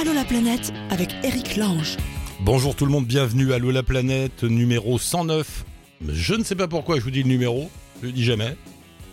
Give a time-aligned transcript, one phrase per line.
[0.00, 1.98] Allô la planète avec Eric Lange.
[2.40, 5.66] Bonjour tout le monde, bienvenue à Allô la planète numéro 109.
[6.08, 8.56] Je ne sais pas pourquoi je vous dis le numéro, je le dis jamais.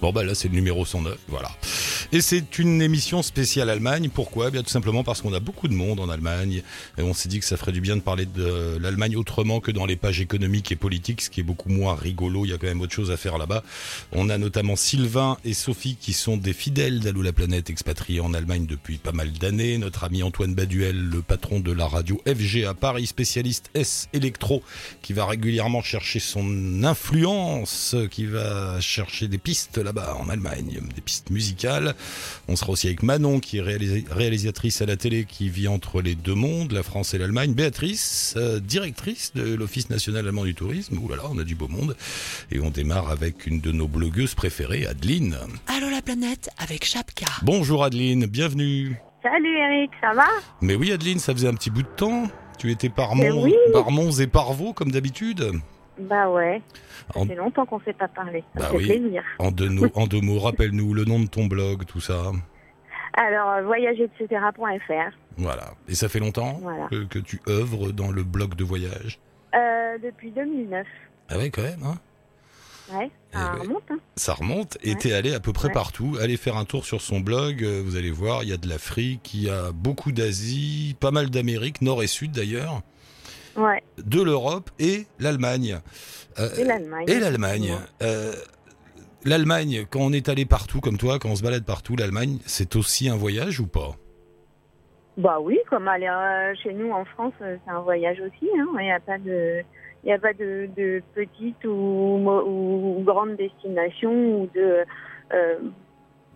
[0.01, 1.49] Bon bah là c'est le numéro 109, voilà.
[2.13, 4.09] Et c'est une émission spéciale Allemagne.
[4.13, 4.49] Pourquoi?
[4.49, 6.63] Bien tout simplement parce qu'on a beaucoup de monde en Allemagne.
[6.97, 9.71] Et on s'est dit que ça ferait du bien de parler de l'Allemagne autrement que
[9.71, 12.45] dans les pages économiques et politiques, ce qui est beaucoup moins rigolo.
[12.45, 13.61] Il y a quand même autre chose à faire là-bas.
[14.13, 18.33] On a notamment Sylvain et Sophie qui sont des fidèles d'Allô la planète expatriés en
[18.33, 19.77] Allemagne depuis pas mal d'années.
[19.77, 24.63] Notre ami Antoine Baduel, le patron de la radio FG à Paris, spécialiste S électro,
[25.01, 31.01] qui va régulièrement chercher son influence, qui va chercher des pistes là-bas en Allemagne, des
[31.01, 31.95] pistes musicales.
[32.47, 36.15] On sera aussi avec Manon, qui est réalisatrice à la télé, qui vit entre les
[36.15, 37.53] deux mondes, la France et l'Allemagne.
[37.53, 40.97] Béatrice, euh, directrice de l'Office national allemand du tourisme.
[40.97, 41.95] Ouh là là, on a du beau monde.
[42.51, 45.37] Et on démarre avec une de nos blogueuses préférées, Adeline.
[45.67, 47.25] Allô la planète avec Chapka.
[47.43, 48.97] Bonjour Adeline, bienvenue.
[49.23, 50.27] Salut Eric, ça va?
[50.61, 52.23] Mais oui Adeline, ça faisait un petit bout de temps.
[52.57, 53.53] Tu étais par Mais Mons, oui.
[53.73, 55.51] par Mons et par Vaux, comme d'habitude.
[55.99, 56.61] Bah ouais,
[57.13, 58.43] ça En- fait longtemps qu'on ne s'est pas parlé.
[58.55, 58.85] Ça Bah fait oui.
[58.99, 59.23] plaisir.
[59.39, 62.31] En deux, no- en deux mots, rappelle-nous le nom de ton blog, tout ça.
[63.13, 65.15] Alors, euh, voyager-etc.fr.
[65.37, 65.71] Voilà.
[65.87, 66.87] Et ça fait longtemps Voilà.
[66.89, 69.19] que, que tu œuvres dans le blog de voyage.
[69.55, 70.85] Euh, depuis 2009.
[71.29, 71.97] Ah ouais, quand même, hein
[72.93, 73.83] Ouais, ça Eh remonte.
[73.89, 73.97] Hein.
[74.15, 74.95] Ça remonte et Ouais.
[74.97, 75.73] t'es allé à peu près Ouais.
[75.73, 76.15] partout.
[76.21, 78.69] Allez faire un tour sur son blog, euh, vous allez voir, il y a de
[78.69, 82.81] l'Afrique, il y a beaucoup d'Asie, pas mal d'Amérique, nord et sud d'ailleurs,
[83.57, 85.79] Ouais, de l'Europe et l'Allemagne.
[86.39, 86.49] Euh,
[87.07, 87.73] et l'Allemagne.
[88.01, 88.31] Euh,
[89.25, 92.75] L'Allemagne, quand on est allé partout comme toi, quand on se balade partout, l'Allemagne, c'est
[92.77, 93.95] aussi un voyage ou pas?
[95.17, 98.47] Bah oui, comme aller euh, chez nous en France, c'est un voyage aussi.
[98.57, 98.67] hein.
[98.79, 99.63] Il n'y a pas de...
[100.03, 104.85] Il a pas de, de petite ou, grande destination ou de
[105.33, 105.55] euh,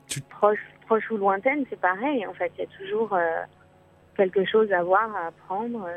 [0.07, 2.25] Tu- proche, proche ou lointaine, c'est pareil.
[2.25, 3.43] En fait, il y a toujours euh,
[4.17, 5.87] quelque chose à voir, à apprendre.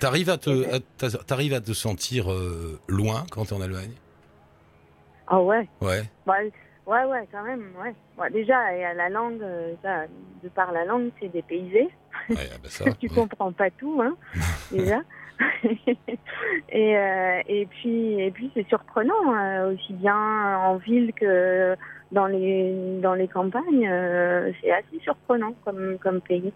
[0.00, 0.78] T'arrives à te,
[1.26, 3.92] t'arrives à te sentir euh, loin quand t'es en Allemagne?
[5.28, 6.02] Ah ouais, Ouais.
[6.26, 6.34] bah,
[6.86, 8.30] ouais, ouais, quand même, ouais.
[8.30, 8.54] Déjà,
[8.94, 10.04] la langue, euh, ça,
[10.42, 11.88] de par la langue, c'est dépaysé.
[12.30, 13.14] ouais ah bah ça, tu ouais.
[13.14, 14.16] comprends pas tout, hein,
[14.72, 15.00] déjà.
[16.68, 20.14] et, euh, et puis, et puis c'est surprenant, euh, aussi bien
[20.58, 21.76] en ville que
[22.12, 23.86] dans les dans les campagnes.
[23.88, 26.52] euh, c'est assez surprenant comme comme pays.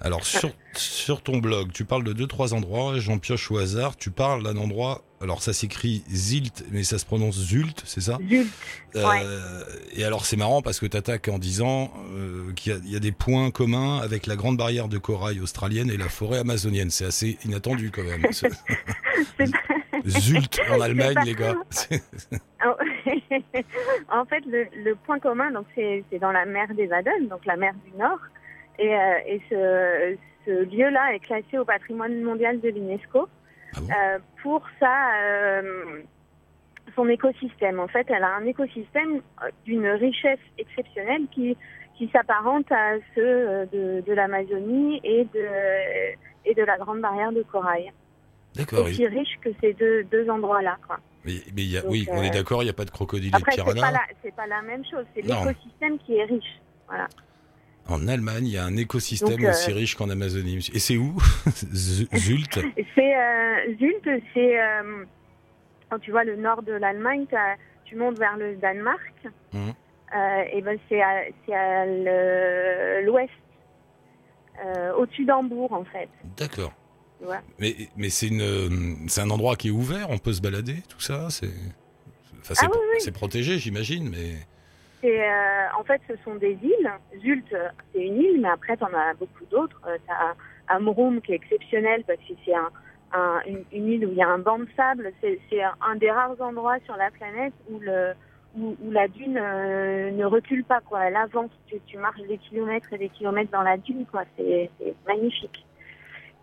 [0.00, 3.96] Alors sur, sur ton blog, tu parles de deux trois endroits, j'en pioche au hasard,
[3.96, 8.18] tu parles d'un endroit, alors ça s'écrit Zilt, mais ça se prononce Zult, c'est ça?
[8.28, 8.46] Zult.
[8.96, 9.22] Euh, Ouais.
[9.94, 12.92] Et alors c'est marrant parce que tu attaques en disant euh, qu'il y, a- il
[12.92, 16.38] y a des points communs avec la grande barrière de corail australienne et la forêt
[16.40, 16.90] amazonienne.
[16.90, 18.26] C'est assez inattendu quand même.
[20.06, 21.54] Zult en Allemagne, les gars.
[22.66, 22.74] Oh.
[24.12, 27.46] en fait, le, le point commun, donc c'est c'est dans la mer des Aden, donc
[27.46, 28.18] la mer du Nord,
[28.78, 33.28] et, euh, et ce, ce lieu-là est classé au patrimoine mondial de l'UNESCO
[33.76, 36.02] Ah bon euh, pour sa euh,
[36.94, 37.80] son écosystème.
[37.80, 39.20] En fait, elle a un écosystème
[39.64, 41.56] d'une richesse exceptionnelle qui
[41.96, 45.46] qui s'apparente à ceux de, de l'Amazonie et de
[46.44, 47.92] et de la Grande Barrière de Corail.
[48.54, 48.84] D'accord.
[48.86, 50.98] Aussi riche que ces deux deux endroits-là, quoi.
[51.24, 52.90] Mais, mais il y a, Donc, oui, on est d'accord, il n'y a pas de
[52.90, 53.92] crocodile et de Après, c'est pas, piranha.
[53.92, 55.06] la, c'est pas la même chose.
[55.14, 56.60] C'est l'écosystème qui est riche.
[57.88, 60.66] En Allemagne, il y a un écosystème Donc, euh, aussi riche qu'en Amazonie.
[60.72, 61.14] Et c'est où
[61.48, 62.58] Z- Zult?
[62.94, 65.04] C'est euh, Zult, c'est euh,
[65.90, 67.26] quand tu vois le nord de l'Allemagne,
[67.84, 69.12] tu montes vers le Danemark.
[69.54, 71.84] Euh, et ben c'est à, c'est à
[73.02, 73.30] l'ouest,
[74.64, 76.08] euh, au-dessus d'Hambourg en fait.
[76.36, 76.72] D'accord.
[77.58, 78.68] Mais, mais c'est une, euh,
[79.08, 81.28] c'est un endroit qui est ouvert, on peut se balader, tout ça.
[81.30, 81.46] C'est,
[82.40, 82.96] enfin, c'est, Ah oui, oui.
[83.00, 84.34] c'est protégé, j'imagine, mais
[85.04, 86.90] Euh, en fait ce sont des îles.
[87.20, 87.44] Zult,
[87.92, 89.80] c'est une île, mais après t'en as beaucoup d'autres.
[89.86, 90.34] Euh, t'as
[90.74, 92.70] Amrum qui est exceptionnel parce que c'est un,
[93.12, 93.40] un-
[93.72, 95.12] une, île où il y a un banc de sable.
[95.20, 97.80] C'est, un, des rares endroits sur la planète où
[98.90, 101.04] la dune euh, ne recule pas quoi.
[101.04, 101.50] Elle avance.
[101.66, 104.06] Tu, tu marches des kilomètres et des kilomètres dans la dune
[104.36, 104.70] c'est
[105.06, 105.66] magnifique.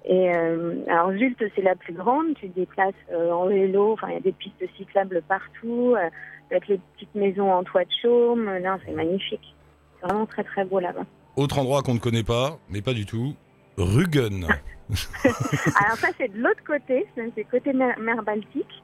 [0.06, 2.34] Et euh, alors Zult c'est la plus grande.
[2.36, 3.94] Tu te déplaces euh, en vélo.
[3.94, 5.96] Enfin il y a des pistes cyclables partout.
[5.98, 6.10] euh,
[6.50, 8.46] avec les petites maisons en toit de chaume.
[8.60, 9.56] Non, c'est magnifique.
[10.02, 11.06] C'est vraiment très très beau là-bas.
[11.38, 13.36] autre endroit qu'on ne connaît pas, mais pas du tout.
[13.78, 14.48] Rügen.
[14.92, 18.84] Alors ça c'est de l'autre côté, c'est côté mer, mer Baltique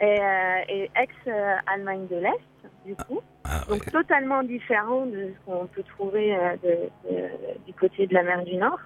[0.00, 3.20] et, euh, et ex-Allemagne de l'Est du coup.
[3.44, 3.78] Ah, ouais.
[3.78, 8.22] Donc totalement différent de ce qu'on peut trouver euh, de- de- du côté de la
[8.24, 8.80] mer du Nord.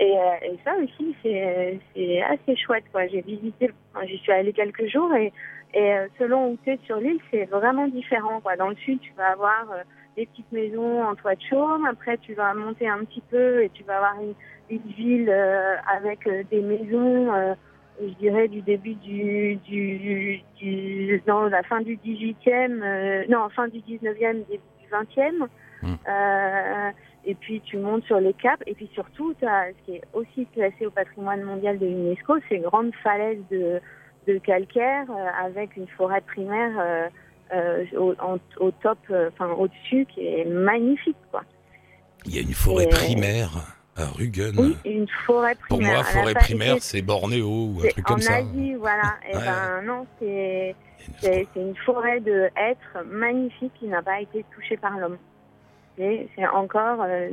[0.00, 2.84] Et, euh, et ça aussi, c'est c'est assez chouette.
[2.90, 3.06] quoi.
[3.06, 3.70] J'ai visité,
[4.06, 5.30] j'y suis allée quelques jours et,
[5.74, 8.40] et euh, selon où tu es sur l'île, c'est vraiment différent.
[8.40, 8.56] Quoi.
[8.56, 9.82] Dans le sud, tu vas avoir euh,
[10.16, 11.84] des petites maisons en toit de chaume.
[11.84, 14.34] Après, tu vas monter un petit peu et tu vas avoir une,
[14.70, 17.54] une ville euh, avec euh, des maisons, euh,
[18.00, 23.68] je dirais, du début du, du, du dans la fin du 18e, euh, non, fin
[23.68, 25.46] du 19e, début du 20e.
[25.82, 25.94] Hmm.
[26.08, 26.90] Euh,
[27.24, 28.62] et puis tu montes sur les caps.
[28.66, 32.56] Et puis surtout, as, ce qui est aussi classé au patrimoine mondial de l'UNESCO, c'est
[32.56, 33.80] une grande falaise de,
[34.26, 37.08] de calcaire euh, avec une forêt primaire euh,
[37.52, 41.42] euh, au, en- au top, enfin au-dessus, qui est magnifique, quoi.
[42.26, 43.50] Il y a une forêt Et- primaire
[43.96, 44.54] à Rügen.
[44.58, 45.94] Oui, une forêt Pour primaire.
[45.94, 48.36] moi, À la forêt primaire, c'est- Bornéo ou un truc en comme ça.
[48.36, 49.14] Asie, voilà.
[49.30, 49.42] Et Ouais.
[49.44, 50.74] ben non, c'est
[51.56, 55.18] une forêt de hêtres magnifique qui n'a pas été touchée par l'homme.
[56.36, 57.28] C'est encore, euh,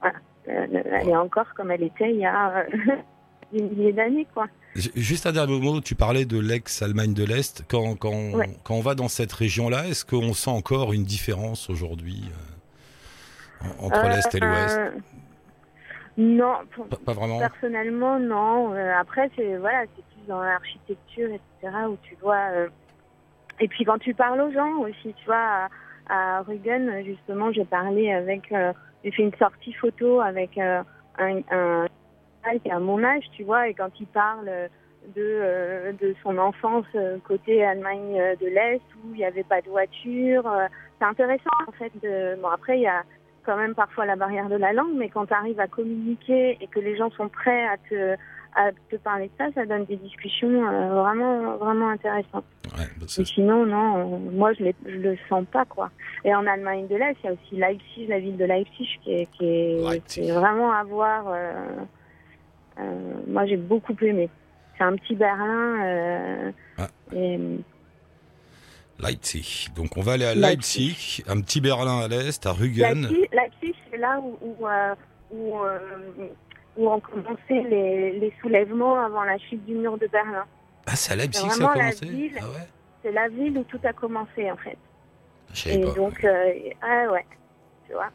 [0.00, 0.16] voilà,
[0.46, 0.66] Euh,
[1.00, 2.64] elle est encore comme elle était il y a euh,
[3.52, 4.46] des milliers d'années, quoi.
[4.74, 7.64] Juste un dernier mot, tu parlais de l'ex-Allemagne de l'Est.
[7.70, 8.50] Quand, quand, Ouais.
[8.64, 13.86] quand on va dans cette région-là, est-ce qu'on sent encore une différence aujourd'hui euh, en-
[13.86, 14.78] entre l'Est et l'Ouest?
[14.78, 14.90] Euh,
[16.18, 17.38] Non, pour- pas, pas vraiment?
[17.38, 18.72] personnellement, non.
[19.00, 22.50] Après, c'est voilà, c'est plus dans l'architecture, etc., où tu vois.
[23.60, 25.68] Et puis quand tu parles aux gens aussi, tu vois,
[26.08, 28.72] à, Rügen, justement, j'ai parlé avec, euh,
[29.02, 30.82] j'ai fait une sortie photo avec euh,
[31.18, 31.40] un,
[32.44, 34.46] gars qui à mon âge, tu vois, et quand il parle
[35.14, 39.60] de, euh, de son enfance euh, côté Allemagne de l'Est, où il n'y avait pas
[39.60, 40.50] de voiture,
[40.98, 41.92] c'est intéressant en fait.
[42.40, 43.02] Bon, après, il y a
[43.44, 46.66] quand même parfois la barrière de la langue, mais quand tu arrives à communiquer et
[46.66, 48.16] que les gens sont prêts à te,
[48.54, 52.44] à te parler de ça, ça donne des discussions euh, vraiment, vraiment intéressantes.
[52.76, 55.90] Ouais, bah, sinon, non, euh, moi, je, je le sens pas, quoi.
[56.24, 59.12] Et en Allemagne de l'Est, il y a aussi Leipzig, la ville de Leipzig, qui
[59.12, 60.22] est, qui est, Leipzig.
[60.22, 61.28] qui est vraiment à voir.
[61.28, 61.84] euh,
[63.26, 64.28] moi, j'ai beaucoup aimé.
[64.76, 66.52] C'est un petit Berlin.
[66.78, 66.88] Ah.
[67.14, 67.38] et,
[69.00, 69.68] Leipzig.
[69.76, 70.88] Donc on va aller à Leipzig.
[70.88, 73.02] Leipzig, un petit Berlin à l'Est, à Rügen.
[73.02, 74.94] Leipzig, Leipzig, c'est là où, où, euh,
[75.32, 75.78] où, euh,
[76.76, 80.44] où ont commencé les, les soulèvements avant la chute du mur de Berlin.
[80.86, 82.32] Ah, c'est à Leipzig C'est ça a commencé.
[82.40, 82.68] Ah ouais
[83.02, 84.78] C'est la ville où tout a commencé, en fait.
[85.66, 85.92] Et pas.
[85.92, 87.24] donc, euh, ah ouais,
[87.86, 88.10] tu vois.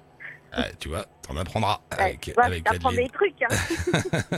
[0.52, 3.06] Ah, tu vois, t'en apprendras Ouais, avec, tu vois, avec t'apprends Adeline.
[3.06, 3.42] des trucs.
[3.44, 4.38] Hein.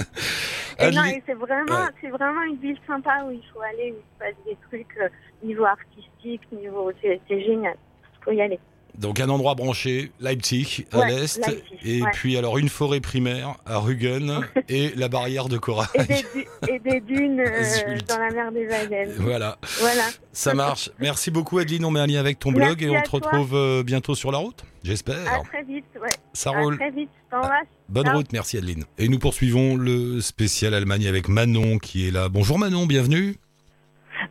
[0.79, 1.91] et non, et c'est vraiment, Ouais.
[2.01, 4.97] c'est vraiment une ville sympa où il faut aller, où il se passe des trucs
[4.97, 5.09] euh,
[5.43, 7.75] niveau artistique, niveau, c'est c'est génial.
[8.23, 8.59] Faut y aller.
[8.97, 12.09] Donc un endroit branché, Leipzig à Ouais, l'est, Leipzig, et ouais.
[12.13, 15.87] puis alors une forêt primaire à Rügen et la barrière de corail.
[15.95, 19.09] Et des, du- et des dunes euh, dans la mer des Aden.
[19.17, 20.03] Voilà, Voilà.
[20.33, 20.91] ça marche.
[20.99, 23.09] Merci beaucoup Adeline, on met un lien avec ton Merci blog et on à te
[23.09, 23.19] toi.
[23.23, 25.43] retrouve euh, bientôt sur la route, À j'espère.
[25.45, 26.07] très vite, ouais.
[26.33, 26.77] Ça À roule.
[26.77, 27.09] très vite.
[27.25, 27.67] Je t'embrasse.
[27.89, 28.17] Bonne Ciao.
[28.17, 28.83] route, merci Adeline.
[28.97, 32.29] Et nous poursuivons le spécial Allemagne avec Manon qui est là.
[32.29, 33.35] Bonjour Manon, bienvenue.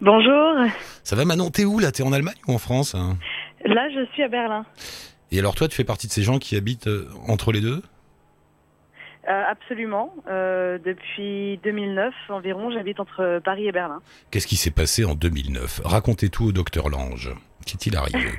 [0.01, 0.55] Bonjour,
[1.03, 1.91] Ça va Manon, t'es où là?
[1.91, 3.19] T'es en Allemagne ou en France hein?
[3.75, 4.65] Là je suis à Berlin.
[5.33, 7.83] Et alors toi, tu fais partie de ces gens qui habitent euh, entre les deux?
[9.29, 10.15] Euh, absolument.
[10.29, 14.01] Euh, depuis 2009 environ, j'habite entre Paris et Berlin.
[14.31, 17.31] Qu'est-ce qui s'est passé en 2009 Racontez tout au docteur Lange.
[17.67, 18.31] Qu'est-il arrivé?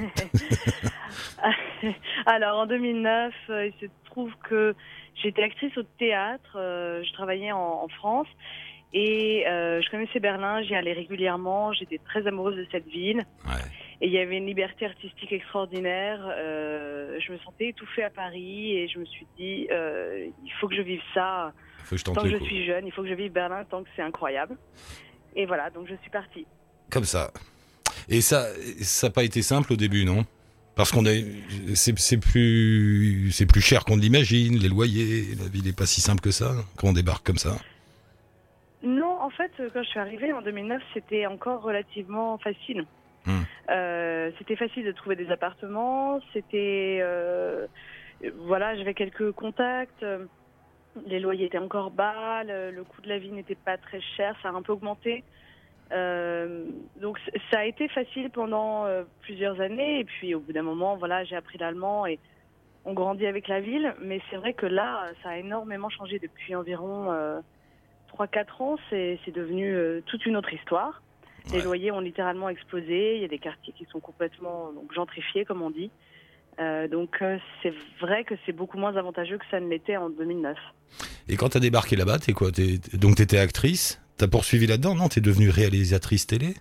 [2.26, 4.76] Alors en 2009, euh, il se trouve que
[5.22, 8.28] j'étais actrice au théâtre, euh, je travaillais en, en France
[8.94, 13.62] et je connaissais Berlin, j'y allais régulièrement, j'étais très amoureuse de cette ville Ouais.
[14.02, 16.20] Et il y avait une liberté artistique extraordinaire.
[16.28, 20.68] Euh, je me sentais étouffée à Paris et je me suis dit, euh, il faut
[20.68, 21.54] que je vive ça.
[21.84, 23.64] Faut que je tente Tant que je suis jeune, il faut que je vive Berlin
[23.70, 24.58] tant que c'est incroyable.
[25.36, 26.48] Et voilà, donc je suis partie.
[26.90, 27.32] Comme ça.
[28.10, 28.48] Et ça,
[28.82, 30.26] ça n'a pas été simple au début, non?
[30.76, 31.24] Parce qu'on est,
[31.76, 34.58] c'est c'est plus, c'est plus cher qu'on ne l'imagine.
[34.58, 37.58] Les loyers, la vie n'est pas si simple que ça quand on débarque comme ça.
[38.82, 42.88] Non, en fait, quand je suis arrivée en 2009, c'était encore relativement facile.
[43.26, 43.42] Hmm.
[43.70, 46.20] Euh, c'était facile de trouver des appartements.
[46.34, 47.68] C'était, euh,
[48.38, 50.04] voilà, j'avais quelques contacts.
[50.04, 50.26] euh,
[51.06, 52.44] Les loyers étaient encore bas.
[52.44, 54.36] Le, coût de la vie n'était pas très cher.
[54.42, 55.24] Ça a un peu augmenté.
[57.02, 57.20] Donc
[57.52, 58.86] ça a été facile pendant
[59.22, 60.00] plusieurs années.
[60.00, 62.18] Et puis au bout d'un moment, voilà, j'ai appris l'allemand et
[62.86, 63.94] on grandit avec la ville.
[64.02, 67.12] Mais c'est vrai que là, ça a énormément changé depuis environ.
[67.12, 67.40] euh,
[68.18, 71.02] 3-4 ans, c'est devenu toute une autre histoire.
[71.54, 73.16] Les loyers ont littéralement explosé.
[73.16, 75.92] Il y a des quartiers qui sont complètement donc, gentrifiés, comme on dit.
[76.60, 80.10] Euh, donc euh, c'est vrai que c'est beaucoup moins avantageux que ça ne l'était en
[80.10, 80.58] 2009.
[81.30, 82.52] Et quand t'as débarqué là-bas, t'es quoi?
[82.52, 84.02] T'es, Donc t'étais actrice?
[84.18, 84.96] T'as poursuivi là-dedans?
[84.96, 86.54] Non, t'es devenue réalisatrice télé?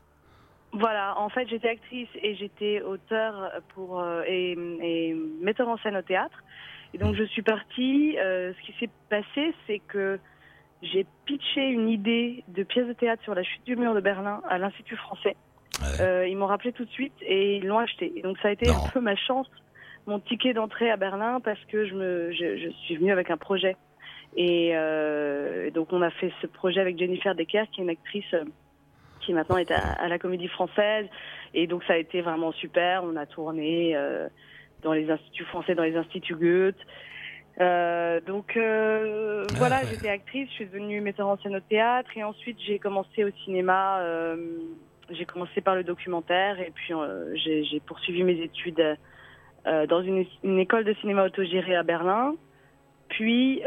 [0.72, 5.96] Voilà, en fait j'étais actrice et j'étais auteur pour, euh, et, et metteur en scène
[5.96, 6.44] au théâtre.
[6.94, 8.14] Et donc je suis partie.
[8.16, 10.18] ce qui s'est passé, c'est que
[10.82, 14.40] j'ai pitché une idée de pièce de théâtre sur la chute du mur de Berlin
[14.48, 15.36] à l'Institut français.
[15.82, 16.00] Ouais.
[16.00, 18.12] Euh, ils m'ont rappelé tout de suite et ils l'ont acheté.
[18.16, 18.84] Et donc ça a été Non.
[18.84, 19.48] un peu ma chance
[20.06, 23.36] mon ticket d'entrée à Berlin parce que je, me, je, je suis venue avec un
[23.36, 23.76] projet.
[24.36, 28.32] Et euh, donc on a fait ce projet avec Jennifer Decker, qui est une actrice
[28.34, 28.44] euh,
[29.20, 31.06] qui maintenant est à, à la Comédie Française.
[31.52, 33.04] Et donc ça a été vraiment super.
[33.04, 34.28] On a tourné euh,
[34.82, 36.78] dans les instituts français, dans les instituts Goethe.
[37.60, 39.88] Euh, donc euh, Ah, voilà, ouais.
[39.90, 43.30] j'étais actrice, je suis devenue metteur en scène au théâtre et ensuite j'ai commencé au
[43.44, 44.00] cinéma.
[44.00, 44.36] euh,
[45.10, 46.94] j'ai commencé par le documentaire et puis
[47.34, 48.96] j'ai poursuivi mes études
[49.64, 52.34] dans une, une école de cinéma autogérée à Berlin.
[53.08, 53.60] Puis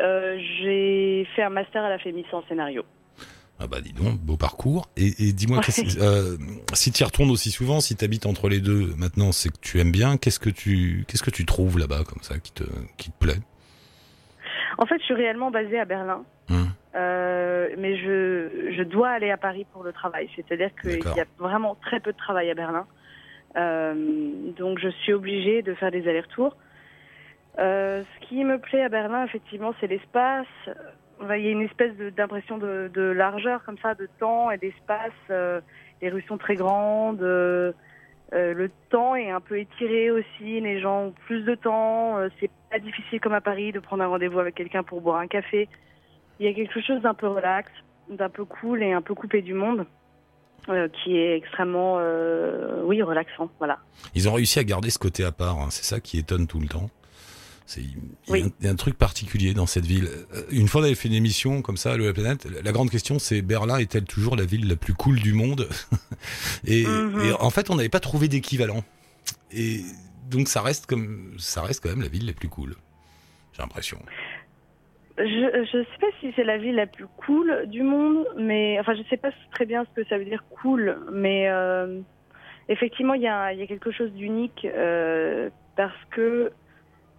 [0.62, 2.84] j'ai fait un master à la FEMIS en scénario.
[3.60, 4.88] Ah bah dis donc, beau parcours.
[4.98, 5.60] Et, et dis-moi,
[6.00, 6.38] euh,
[6.74, 9.60] si tu y retournes aussi souvent, si tu habites entre les deux maintenant, c'est que
[9.62, 10.18] tu aimes bien.
[10.18, 12.64] Qu'est-ce que tu, qu'est-ce que tu trouves là-bas comme ça qui te,
[12.98, 13.40] qui te plaît?
[14.84, 16.26] En fait, je suis réellement basée à Berlin.
[16.50, 16.68] Hum.
[16.94, 20.30] Euh, mais je, je dois aller à Paris pour le travail.
[20.36, 22.86] C'est-à-dire qu'il y a vraiment très peu de travail à Berlin.
[23.56, 23.94] Euh,
[24.58, 26.58] donc je suis obligée de faire des allers-retours.
[27.60, 30.48] Euh, ce qui me plaît à Berlin, effectivement, c'est l'espace.
[31.22, 35.14] Il y a une espèce d'impression de, de largeur comme ça, de temps et d'espace.
[36.02, 37.22] Les rues sont très grandes.
[37.22, 40.60] le temps est un peu étiré aussi.
[40.60, 42.18] Les gens ont plus de temps.
[42.42, 45.28] C'est pas difficile comme à Paris de prendre un rendez-vous avec quelqu'un pour boire un
[45.28, 45.70] café.
[46.40, 47.70] Il y a quelque chose d'un peu relax,
[48.10, 49.86] d'un peu cool et un peu coupé du monde,
[50.70, 53.50] euh, qui est extrêmement, euh, oui, relaxant.
[53.60, 53.78] Voilà.
[54.16, 55.60] Ils ont réussi à garder ce côté à part.
[55.60, 55.68] hein.
[55.70, 56.90] C'est ça qui étonne tout le temps.
[57.66, 58.54] C'est il y, a Oui.
[58.64, 60.10] un- un truc particulier dans cette ville.
[60.36, 62.46] Euh, Une fois, on avait fait une émission comme ça, à la planète.
[62.64, 65.70] La grande question, c'est Berlin est-elle toujours la ville la plus cool du monde?
[66.68, 67.22] Et, Mhm.
[67.22, 68.84] et en fait, on n'avait pas trouvé d'équivalent.
[69.56, 69.82] Et
[70.30, 72.76] donc, ça reste comme, ça reste quand même la ville la plus cool.
[73.54, 74.00] J'ai l'impression.
[75.18, 75.24] Je
[75.72, 79.04] je sais pas si c'est la ville la plus cool du monde, mais enfin je
[79.10, 82.00] sais pas très bien ce que ça veut dire cool, mais euh,
[82.68, 86.52] effectivement il y a il y a quelque chose d'unique euh, parce que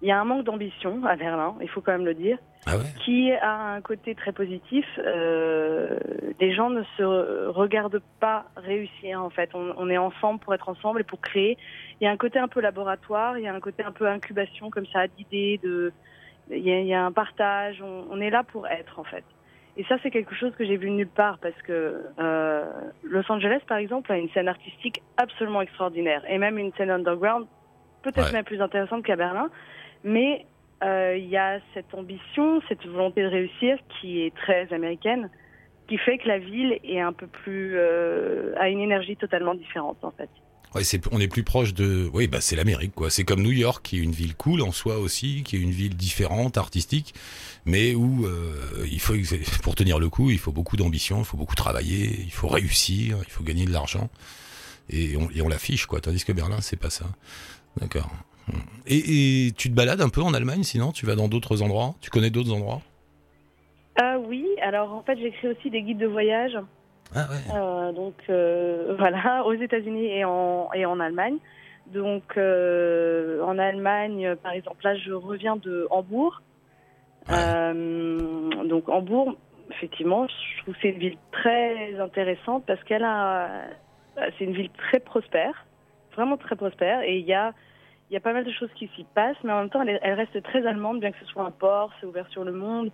[0.04, 2.36] il y a un manque d'ambition à Berlin, il faut quand même le dire.
[2.66, 2.84] Ah ouais.
[3.04, 4.86] qui a un côté très positif.
[4.98, 5.98] Euh,
[6.40, 9.50] les gens ne se regardent pas réussir en fait.
[9.54, 11.58] On, on est ensemble pour être ensemble et pour créer.
[12.00, 14.06] Il y a un côté un peu laboratoire, il y a un côté un peu
[14.06, 15.92] incubation comme ça d'idées, de
[16.50, 17.82] il y, a, il y a un partage.
[17.82, 19.24] On, on est là pour être en fait.
[19.76, 22.64] Et ça c'est quelque chose que j'ai vu nulle part parce que euh,
[23.02, 27.46] Los Angeles par exemple a une scène artistique absolument extraordinaire et même une scène underground
[28.02, 28.32] peut-être Ouais.
[28.32, 29.48] même plus intéressante qu'à Berlin.
[30.04, 30.46] Mais
[30.82, 35.30] euh, il y a cette ambition, cette volonté de réussir qui est très américaine,
[35.88, 39.98] qui fait que la ville est un peu plus euh, a une énergie totalement différente
[40.02, 40.28] en fait.
[40.74, 40.82] Ouais,
[41.12, 43.08] on est plus proche de, oui, bah c'est l'Amérique quoi.
[43.08, 45.70] C'est comme New York, qui est une ville cool en soi aussi, qui est une
[45.70, 47.14] ville différente, artistique,
[47.64, 49.14] mais où euh, il faut,
[49.62, 53.18] pour tenir le coup, il faut beaucoup d'ambition, il faut beaucoup travailler, il faut réussir,
[53.24, 54.10] il faut gagner de l'argent,
[54.90, 56.00] et on, et on l'affiche quoi.
[56.00, 57.06] Tandis que Berlin, c'est pas ça.
[57.80, 58.10] D'accord.
[58.86, 60.92] Et, et tu te balades un peu en Allemagne, sinon?
[60.92, 61.94] Tu vas dans d'autres endroits?
[62.00, 62.80] Tu connais d'autres endroits?
[64.00, 66.58] Ah oui, alors en fait j'écris aussi des guides de voyage,
[67.14, 67.54] Ah ouais.
[67.56, 71.36] euh, donc euh, voilà, aux États-Unis et en et en Allemagne.
[71.86, 76.42] Donc euh, en Allemagne, par exemple, là je reviens de Hambourg.
[77.28, 77.72] Ouais.
[78.68, 79.36] Donc Hambourg,
[79.70, 83.48] effectivement, je trouve c'est une ville très intéressante parce qu'elle a,
[84.38, 85.66] c'est une ville très prospère,
[86.16, 87.52] vraiment très prospère, et il y a,
[88.10, 89.90] il y a pas mal de choses qui s'y passent, mais en même temps, elle,
[89.90, 92.52] est- elle reste très allemande, bien que ce soit un port, c'est ouvert sur le
[92.52, 92.90] monde,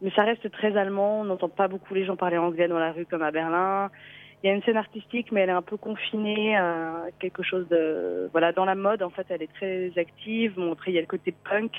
[0.00, 1.20] mais ça reste très allemand.
[1.20, 3.90] On n'entend pas beaucoup les gens parler anglais dans la rue comme à Berlin.
[4.42, 7.66] Il y a une scène artistique, mais elle est un peu confinée à quelque chose
[7.68, 9.02] de, voilà, dans la mode.
[9.02, 10.54] En fait, elle est très active.
[10.54, 11.72] Bon, après, il y a le côté punk,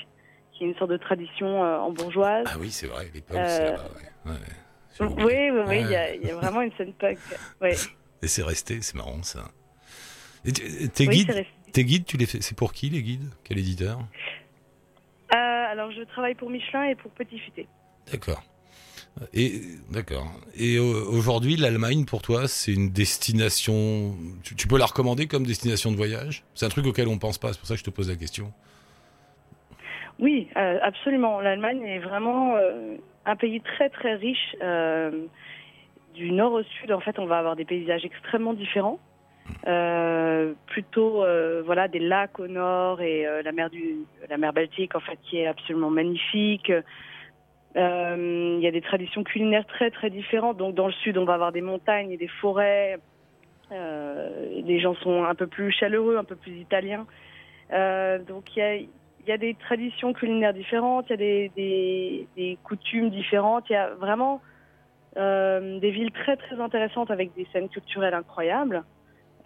[0.52, 2.46] qui est une sorte de tradition euh, en bourgeoise.
[2.50, 3.88] Ah oui, c'est vrai, les Euh, c'est là-bas,
[4.26, 4.32] ouais.
[4.32, 4.38] ouais.
[4.98, 5.96] J'ai Oui, oui, oui, il y, Ouais.
[5.96, 7.16] a, il y a vraiment une scène punk.
[7.62, 7.72] Ouais.
[8.22, 9.44] Et c'est resté, c'est marrant ça.
[10.44, 11.44] Et tes Oui, guides.
[11.72, 13.28] Tes guides, tu les fais, c'est pour qui les guides?
[13.44, 13.98] Quel éditeur?
[15.34, 17.66] Euh, alors, je travaille pour Michelin et pour Petit Futé.
[18.10, 18.42] D'accord.
[19.34, 20.30] Et d'accord.
[20.54, 24.14] Et euh, aujourd'hui, l'Allemagne pour toi, c'est une destination.
[24.42, 26.44] Tu, tu peux la recommander comme destination de voyage?
[26.54, 27.52] C'est un truc auquel on pense pas.
[27.52, 28.52] C'est pour ça que je te pose la question.
[30.18, 31.40] Oui, euh, absolument.
[31.40, 34.56] L'Allemagne est vraiment euh, un pays très très riche.
[34.62, 35.26] euh,
[36.14, 38.98] du nord au sud, en fait, on va avoir des paysages extrêmement différents.
[39.66, 43.96] Euh, plutôt, euh, voilà, des lacs au nord et euh, la mer du,
[44.28, 46.72] la mer Baltique, en fait, qui est absolument magnifique.
[47.76, 50.56] Il y a des traditions culinaires très très différentes.
[50.56, 52.98] Donc, dans le sud, on va avoir des montagnes et des forêts.
[53.70, 57.06] Les gens sont un peu plus chaleureux, un peu plus italiens.
[57.70, 58.74] Donc, il y a,
[59.28, 63.74] y a des traditions culinaires différentes, il y a des, des, des coutumes différentes, il
[63.74, 64.40] y a vraiment
[65.16, 68.84] euh, des villes très très intéressantes avec des scènes culturelles incroyables.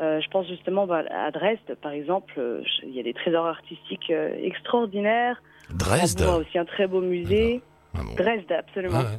[0.00, 2.34] Euh, je pense justement bah, à Dresde, par exemple.
[2.38, 5.40] euh, Il y a des trésors artistiques euh, extraordinaires.
[5.70, 7.62] Dresde Hambourg a aussi un très beau musée.
[7.96, 8.14] Ah bon.
[8.14, 8.98] Dresde, absolument.
[9.00, 9.18] Ah ouais.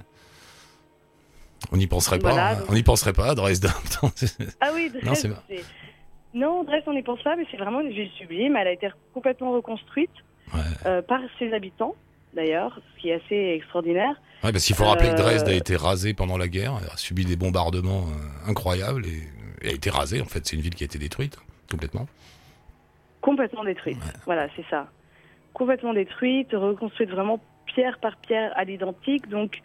[1.71, 2.29] On n'y penserait pas.
[2.31, 2.55] Voilà, hein.
[2.59, 3.67] donc- On n'y penserait pas à Dresde.
[4.61, 5.35] Ah oui, Dresde,
[6.33, 8.55] Non, Dresde, on n'y pense pas, mais c'est vraiment une ville sublime.
[8.57, 10.11] Elle a été complètement reconstruite
[10.53, 11.01] ouais.
[11.03, 11.95] par ses habitants,
[12.33, 14.15] d'ailleurs, ce qui est assez extraordinaire.
[14.43, 16.97] Ouais, parce qu'il faut rappeler que Dresde a été rasée pendant la guerre, elle a
[16.97, 18.03] subi des bombardements
[18.45, 19.23] incroyables et
[19.63, 20.21] a été rasée.
[20.21, 21.37] En fait, c'est une ville qui a été détruite
[21.69, 22.07] complètement.
[23.21, 23.97] Complètement détruite.
[24.25, 24.87] Voilà, c'est ça.
[25.53, 29.27] Complètement détruite, reconstruite vraiment pierre par pierre à l'identique.
[29.29, 29.61] Donc,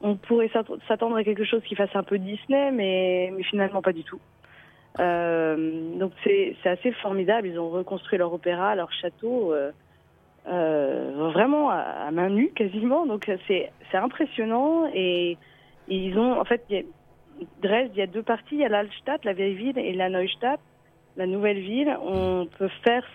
[0.00, 3.82] on pourrait s'att- s'attendre à quelque chose qui fasse un peu Disney, mais, mais finalement
[3.82, 4.20] pas du tout.
[5.00, 7.48] Euh, donc, c'est assez formidable.
[7.48, 9.72] Ils ont reconstruit leur opéra, leur château, euh,
[10.46, 13.06] euh, vraiment à, à main nue quasiment.
[13.06, 14.88] Donc, c'est impressionnant.
[14.94, 15.32] Et,
[15.88, 16.64] et ils ont, en fait,
[17.62, 18.54] Dresde, il y a deux parties.
[18.56, 20.60] Il y a l'Alstadt, la vieille ville, et la Neustadt
[21.16, 23.06] la nouvelle ville, on peut faire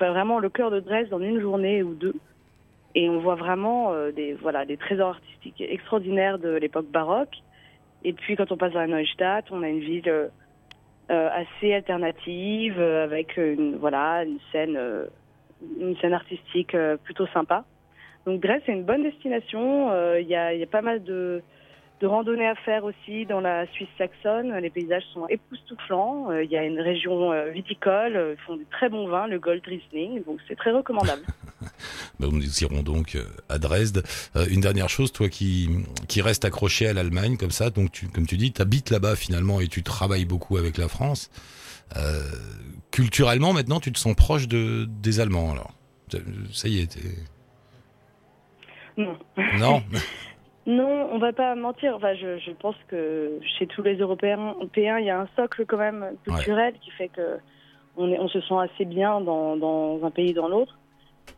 [0.00, 2.14] vraiment le cœur de Dresde en une journée ou deux.
[2.94, 4.36] Et on voit vraiment euh, des,
[4.78, 7.36] trésors artistiques extraordinaires de l'époque baroque.
[8.04, 10.28] Et puis quand on passe à la Neustadt, on a une ville euh,
[11.10, 13.78] euh, assez alternative, avec une,
[14.52, 14.76] scène,
[16.12, 17.64] artistique plutôt sympa.
[18.26, 19.90] Donc Dresde, c'est une bonne destination.
[20.16, 21.42] Il y a pas mal de,
[22.00, 24.54] de randonnées à faire aussi dans la Suisse saxonne.
[24.56, 26.30] Les paysages sont époustouflants.
[26.30, 29.26] Euh, Il y a une région euh, viticole, euh, ils font du très bons vins,
[29.26, 31.22] le Gold Riesling, donc c'est très recommandable.
[32.18, 33.18] Bah, nous irons donc
[33.50, 34.02] à Dresde.
[34.36, 35.68] Euh, une dernière chose, toi qui,
[36.08, 39.14] qui reste accroché à l'Allemagne comme ça, donc tu, comme tu dis, tu habites là-bas
[39.16, 41.30] finalement et tu travailles beaucoup avec la France.
[41.96, 42.22] Euh,
[42.90, 45.72] culturellement, maintenant, tu te sens proche de, des Allemands alors?
[46.52, 46.86] Ça y est.
[46.94, 47.00] t'es-
[48.96, 49.16] non.
[49.58, 49.82] Non?
[50.70, 51.96] Non, on va pas mentir.
[51.96, 55.78] Enfin, je, je pense que chez tous les Européens, il y a un socle quand
[55.78, 57.38] même culturel qui fait que
[57.96, 60.78] on, est, on se sent assez bien dans, dans un pays dans l'autre.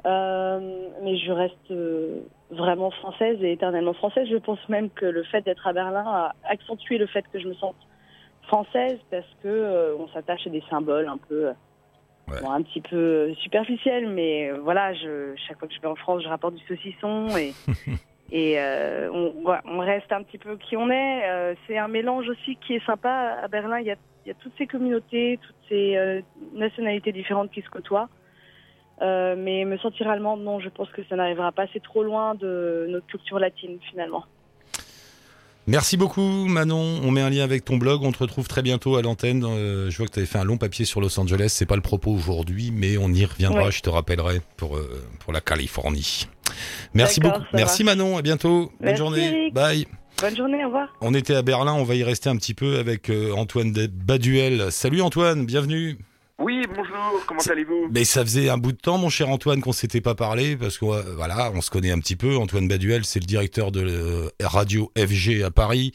[0.04, 2.20] Euh, mais je reste euh,
[2.50, 4.28] vraiment française et éternellement française.
[4.30, 7.48] Je pense même que le fait d'être à Berlin a accentué le fait que je
[7.48, 7.76] me sente
[8.48, 11.52] française parce que euh, on s'attache à des symboles un peu,
[12.28, 12.40] Ouais.
[12.40, 14.08] bon, un petit peu superficiels.
[14.08, 17.52] Mais voilà, je, chaque fois que je vais en France, je rapporte du saucisson et
[18.34, 21.28] et euh, on, voilà, on reste un petit peu qui on est.
[21.28, 23.36] Euh, c'est un mélange aussi qui est sympa.
[23.42, 26.22] À Berlin, il y a, il y a toutes ces communautés, toutes ces euh,
[26.54, 28.08] nationalités différentes qui se côtoient.
[29.00, 31.66] Mais me sentir allemande, non, je pense que ça n'arrivera pas.
[31.72, 34.24] C'est trop loin de notre culture latine, finalement.
[35.68, 38.96] Merci beaucoup Manon, on met un lien avec ton blog, on te retrouve très bientôt
[38.96, 39.44] à l'antenne.
[39.44, 41.76] Euh, je vois que tu avais fait un long papier sur Los Angeles, c'est pas
[41.76, 43.70] le propos aujourd'hui, mais on y reviendra, Ouais.
[43.70, 46.26] je te rappellerai pour, euh, pour la Californie.
[46.94, 49.54] Merci beaucoup, merci Manon, à bientôt, bonne journée, Eric.
[49.54, 49.86] bye.
[50.20, 50.88] Bonne journée, au revoir.
[51.00, 54.70] On était à Berlin, on va y rester un petit peu avec euh, Antoine Baduel.
[54.70, 55.98] Salut Antoine, bienvenue.
[56.42, 57.88] Oui, bonjour, comment allez-vous?
[57.92, 60.76] Mais ça faisait un bout de temps, mon cher Antoine, qu'on s'était pas parlé, parce
[60.76, 62.36] que euh, voilà, on se connaît un petit peu.
[62.36, 65.92] Antoine Baduel, c'est le directeur de euh, radio FG à Paris,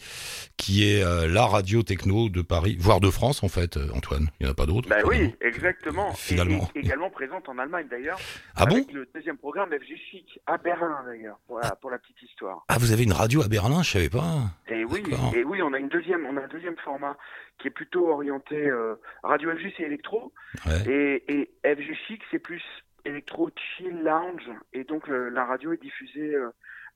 [0.55, 4.29] qui est euh, la radio techno de Paris, voire de France en fait, Antoine.
[4.39, 4.87] Il n'y en a pas d'autres.
[4.87, 6.13] Bah oui, exactement.
[6.13, 6.69] Finalement.
[6.75, 8.19] Et, également présente en Allemagne d'ailleurs.
[8.55, 8.85] Ah bon?
[8.93, 11.39] le deuxième programme FG Chic à Berlin d'ailleurs.
[11.81, 12.63] Pour la petite histoire.
[12.69, 14.43] Ah, vous avez une radio à Berlin, je savais pas.
[14.69, 15.33] Et oui, D'accord.
[15.35, 17.17] et oui, on a une deuxième, on a un deuxième format
[17.59, 20.33] qui est plutôt orienté euh, radio FG c'est électro
[20.65, 20.81] Ouais.
[20.87, 22.63] et, et FG Chic c'est plus
[23.05, 26.49] électro chill lounge et donc la radio est diffusée euh,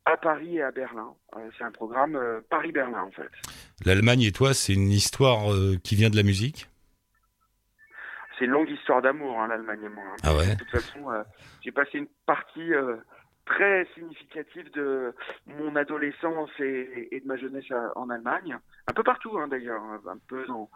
[0.06, 1.13] à Paris et à Berlin.
[1.36, 2.19] Euh, c'est un programme
[2.50, 3.30] Paris-Berlin en fait.
[3.86, 6.67] L'Allemagne et toi, c'est une histoire qui vient de la musique?
[8.38, 10.04] C'est une longue histoire d'amour hein, l'Allemagne et moi.
[10.12, 10.15] hein.
[10.24, 11.21] Ah ouais De toute façon, euh,
[11.62, 12.95] j'ai passé une partie euh,
[13.45, 15.13] très significative de
[15.45, 18.58] mon adolescence et, et de ma jeunesse en Allemagne,
[18.91, 20.69] un peu partout hein, d'ailleurs, un peu dans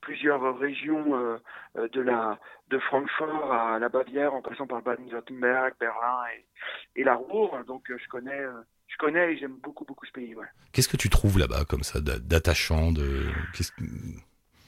[0.00, 1.36] plusieurs régions euh,
[1.76, 7.04] euh, de la de Francfort à la Bavière, en passant par Baden-Württemberg, Berlin et, et
[7.04, 7.62] la Ruhr.
[7.66, 8.40] Donc euh, je connais,
[8.86, 10.34] je connais et j'aime beaucoup beaucoup ce pays.
[10.34, 10.46] Ouais.
[10.72, 13.26] Qu'est-ce que tu trouves là-bas comme ça, d'a- d'attachant de...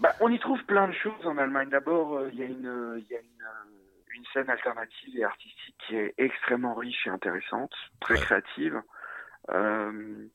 [0.01, 1.71] Bah, on y trouve plein de choses en Allemagne.
[1.71, 5.25] D'abord, euh, il y a une, il y a une, euh, une scène alternative et
[5.25, 8.21] artistique qui est extrêmement riche et intéressante, très Ouais.
[8.21, 8.83] créative,
[9.51, 10.27] euh,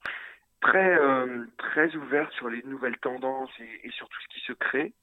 [0.61, 4.53] très, euh, très ouverte sur les nouvelles tendances et, et sur tout ce qui se
[4.53, 4.93] crée.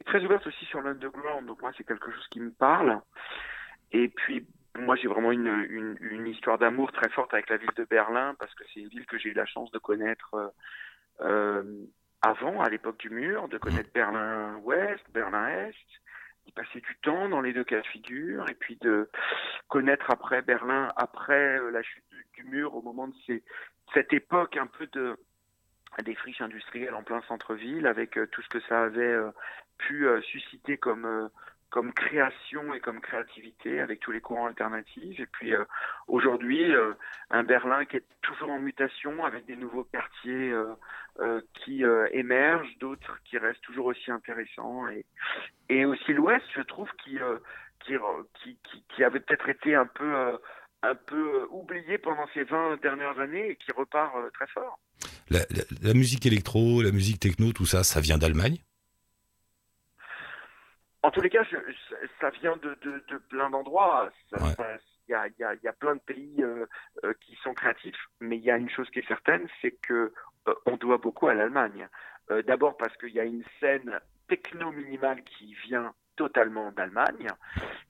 [0.00, 1.46] Et très ouverte aussi sur l'underground.
[1.46, 3.00] Donc moi, c'est quelque chose qui me parle.
[3.92, 4.46] Et puis,
[4.78, 8.34] moi, j'ai vraiment une, une, une histoire d'amour très forte avec la ville de Berlin
[8.38, 10.48] parce que c'est une ville que j'ai eu la chance de connaître euh,
[11.20, 11.62] euh,
[12.22, 15.76] avant, à l'époque du mur, de connaître Berlin-Ouest, Berlin-Est,
[16.54, 19.08] passer du temps dans les deux cas de figure, et puis de
[19.68, 23.42] connaître après Berlin, après euh, la chute du, mur, au moment de ces,
[23.94, 25.16] cette époque un peu de
[26.04, 29.30] des friches industrielles en plein centre-ville, avec euh, tout ce que ça avait euh,
[29.78, 31.28] pu susciter comme
[31.72, 35.18] comme création et comme créativité avec tous les courants alternatifs.
[35.18, 35.64] Et puis euh,
[36.06, 36.92] aujourd'hui, euh,
[37.30, 40.52] un Berlin qui est toujours en mutation avec des nouveaux quartiers
[41.18, 41.82] euh, qui
[42.12, 44.84] émergent, d'autres qui restent toujours aussi intéressants.
[45.68, 47.18] Et, aussi l'Ouest, je trouve, qui,
[47.86, 48.58] qui,
[48.94, 50.38] qui, avait peut-être été un peu,
[50.82, 54.78] un peu oublié pendant ces 20 dernières années et qui repart très fort.
[55.30, 58.58] La musique électro, la musique techno, tout ça, ça vient d'Allemagne?
[61.02, 61.56] En tous les cas, je-
[61.88, 64.10] ça- ça vient de, de, de plein d'endroits.
[64.32, 64.40] Ouais.
[65.08, 66.64] Il y, a, y, a, y a plein de pays euh,
[67.04, 70.12] euh, qui sont créatifs, mais il y a une chose qui est certaine, c'est que
[70.48, 71.88] euh, on doit beaucoup à l'Allemagne.
[72.30, 77.26] Euh, D'abord parce qu'il y a une scène techno minimale qui vient totalement d'Allemagne.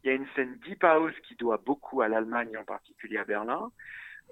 [0.03, 3.25] Il y a une scène deep house qui doit beaucoup à l'Allemagne, en particulier à
[3.25, 3.71] Berlin.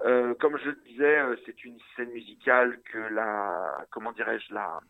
[0.07, 4.81] Euh, comme je le disais, euh, c'est une scène musicale que la, comment dirais-je, la,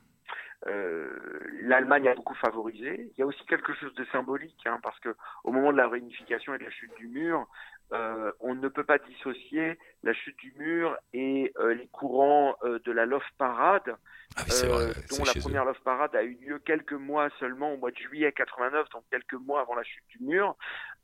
[0.66, 3.10] l'Allemagne a beaucoup favorisé.
[3.16, 5.88] Il y a aussi quelque chose de symbolique, hein, parce que au moment de la
[5.88, 7.46] réunification et de la chute du mur,
[7.92, 12.78] euh, on ne peut pas dissocier la chute du mur et euh, les courants euh,
[12.84, 13.96] de la Love Parade,
[14.36, 17.72] Ah oui, euh, vrai, dont la première Love Parade a eu lieu quelques mois seulement
[17.72, 20.56] au mois de juillet 89, donc quelques mois avant la chute du mur,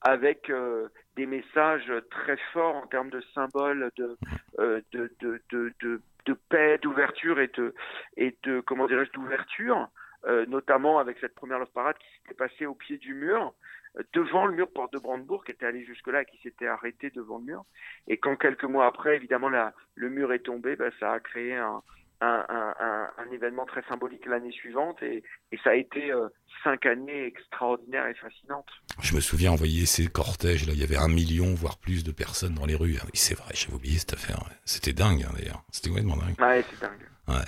[0.02, 4.16] avec euh, des messages très forts en termes de symboles de,
[4.60, 7.74] euh, de, de, de, de, paix, d'ouverture et de,
[8.16, 9.88] et de comment dirais-je, d'ouverture,
[10.26, 13.54] euh, notamment avec cette première Love Parade qui s'était passée au pied du mur,
[13.98, 17.10] euh, devant le mur porte de Brandebourg, qui était allé jusque-là et qui s'était arrêté
[17.10, 17.64] devant le mur.
[18.08, 21.54] Et quand quelques mois après, évidemment, la, le mur est tombé, ben, ça a créé
[21.54, 21.82] un,
[22.20, 26.28] un, un, un, un événement très symbolique l'année suivante et, et ça a été euh,
[26.64, 28.68] cinq années extraordinaires et fascinantes.
[29.02, 32.12] Je me souviens envoyer ces cortèges, là, il y avait un million, voire plus de
[32.12, 32.96] personnes dans les rues.
[33.00, 34.38] Ah oui, c'est vrai, j'avais oublié cette affaire.
[34.38, 34.56] ouais.
[34.64, 35.62] C'était dingue, hein, d'ailleurs.
[35.70, 36.40] C'était complètement dingue.
[36.40, 37.06] Ouais, c'est dingue.
[37.28, 37.44] Ouais.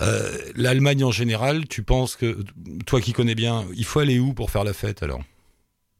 [0.00, 2.36] Euh, L'Allemagne en général, tu penses que,
[2.86, 5.22] toi qui connais bien, il faut aller où pour faire la fête alors?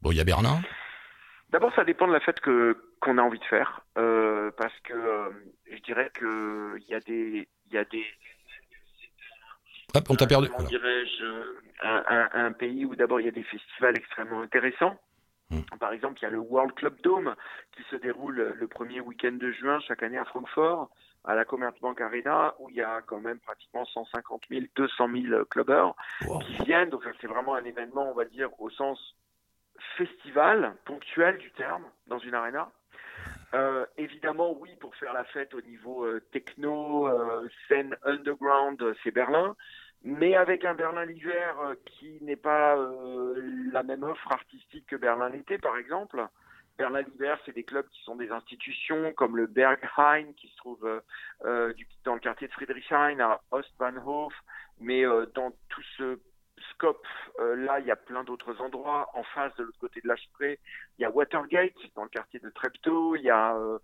[0.01, 0.61] Bon, il y a Berlin?
[1.51, 4.93] D'abord, ça dépend de la fête que qu'on a envie de faire, euh, parce que
[5.77, 8.05] je dirais que il y a des il y a des
[9.95, 10.49] Hop, on t'a perdu.
[10.49, 11.23] comment dirais-je
[11.83, 14.97] un, un, un pays où d'abord il y a des festivals extrêmement intéressants.
[15.51, 15.61] Hmm.
[15.79, 17.35] Par exemple, il y a le World Club Dome
[17.75, 20.89] qui se déroule le premier week-end de juin chaque année à Francfort,
[21.25, 25.45] à la Commerzbank Arena, où il y a quand même pratiquement 150 000, 200 000
[25.45, 25.93] clubbers
[26.25, 26.39] Wow.
[26.39, 26.89] qui viennent.
[26.89, 29.15] Donc c'est vraiment un événement, on va dire, au sens
[29.97, 32.71] festival, ponctuel du terme, dans une arena.
[33.53, 38.95] Euh, évidemment, oui, pour faire la fête au niveau euh, techno, euh, scène underground, euh,
[39.03, 39.55] c'est Berlin.
[40.03, 43.35] Mais avec un Berlin l'hiver euh, qui n'est pas euh,
[43.71, 46.25] la même offre artistique que Berlin l'été, par exemple.
[46.79, 51.01] Berlin l'hiver, c'est des clubs qui sont des institutions comme le Berghain, qui se trouve
[51.77, 54.33] du- dans le quartier de Friedrichshain à Ostbahnhof.
[54.81, 55.03] Mais
[55.35, 56.19] dans tout ce
[56.73, 57.05] scope,
[57.39, 59.09] euh, là, il y a plein d'autres endroits.
[59.13, 60.57] En face, de l'autre côté de la il
[60.99, 63.15] y a Watergate, dans le quartier de Treptow.
[63.15, 63.79] Il y a, euh,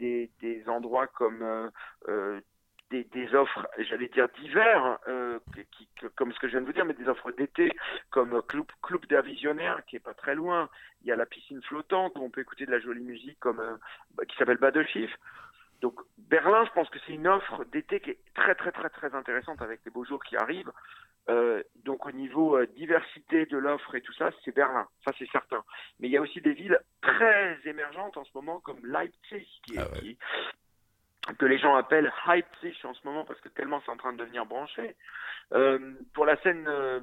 [0.00, 1.70] des, endroits comme
[2.08, 2.40] euh,
[2.90, 4.98] des, offres, j'allais dire d'hiver,
[6.16, 7.70] comme ce que je viens de vous dire, mais des offres d'été,
[8.10, 9.04] comme Club, Club
[9.86, 10.68] qui est pas très loin.
[11.02, 13.78] Il y a la piscine flottante, où on peut écouter de la jolie musique, comme
[14.14, 15.14] bah, qui s'appelle Badeschiff.
[15.80, 19.14] Donc Berlin, je pense que c'est une offre d'été qui est très très très très
[19.14, 20.72] intéressante avec les beaux jours qui arrivent.
[21.30, 25.28] Euh, donc au niveau euh, diversité de l'offre et tout ça, c'est Berlin, ça c'est
[25.30, 25.62] certain.
[26.00, 29.74] Mais il y a aussi des villes très émergentes en ce moment comme Leipzig, qui,
[29.74, 29.98] est- Ah ouais.
[30.00, 30.18] qui-
[31.38, 34.18] que les gens appellent Leipzig en ce moment parce que tellement c'est en train de
[34.18, 34.96] devenir branché.
[35.52, 37.00] Euh, pour la scène euh,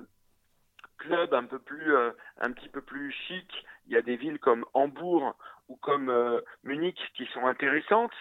[0.98, 4.40] club un peu plus, euh, un petit peu plus chic, il y a des villes
[4.40, 5.36] comme Hambourg
[5.68, 8.14] ou comme euh, Munich qui sont intéressantes.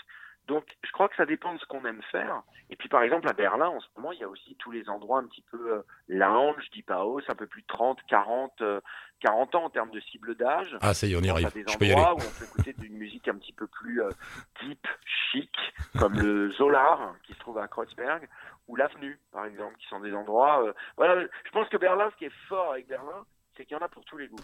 [0.46, 2.42] Donc, je crois que ça dépend de ce qu'on aime faire.
[2.70, 4.88] Et puis, par exemple, à Berlin, en ce moment, il y a aussi tous les
[4.90, 8.80] endroits un petit peu euh, lounge, deep house, un peu plus de 30, 40, euh,
[9.20, 10.76] 40 ans en termes de cible d'âge.
[10.82, 11.46] Ah, ça y est, on y arrive.
[11.46, 12.00] a des Je peux y aller.
[12.00, 14.10] endroits où on peut écouter d'une musique un petit peu plus euh,
[14.62, 14.86] deep,
[15.32, 15.50] chic,
[15.98, 18.28] comme le Zolar, qui se trouve à Kreuzberg,
[18.68, 20.62] ou l'Avenue, par exemple, qui sont des endroits...
[20.66, 23.24] euh, voilà, je pense que Berlin, ce qui est fort avec Berlin,
[23.56, 24.36] c'est qu'il y en a pour tous les goûts.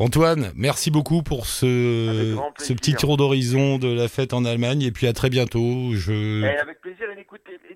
[0.00, 4.82] Antoine, merci beaucoup pour ce, ce petit tour d'horizon de la fête en Allemagne.
[4.82, 5.92] Et puis à très bientôt.
[5.92, 6.44] Je...
[6.44, 7.16] Et avec plaisir, et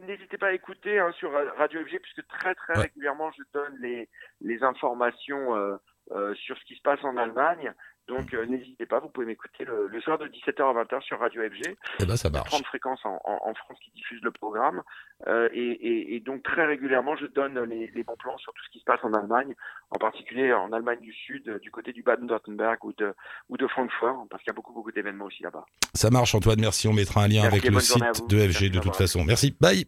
[0.06, 2.82] n'hésitez pas à écouter hein, sur Radio FG, puisque très très Ouais.
[2.84, 4.08] régulièrement, je donne les,
[4.40, 5.76] les informations euh,
[6.12, 7.72] euh, sur ce qui se passe en Allemagne.
[8.08, 11.18] Donc euh, n'hésitez pas, vous pouvez m'écouter le, le soir de 17h à 20h sur
[11.20, 11.76] Radio FG.
[12.00, 12.50] Eh ben ça marche.
[12.50, 14.82] 30 fréquences en, en, en France qui diffusent le programme.
[15.28, 18.62] Euh, et, et, et donc très régulièrement, je donne les, les bons plans sur tout
[18.66, 19.54] ce qui se passe en Allemagne,
[19.90, 23.14] en particulier en Allemagne du Sud, du côté du Baden-Württemberg ou de,
[23.48, 25.64] ou de Francfort, parce qu'il y a beaucoup, beaucoup d'événements aussi là-bas.
[25.94, 26.88] Ça marche Antoine, merci.
[26.88, 29.24] On mettra un lien Merci, avec le site de Merci FG de toute façon.
[29.24, 29.54] Merci.
[29.60, 29.86] Bye.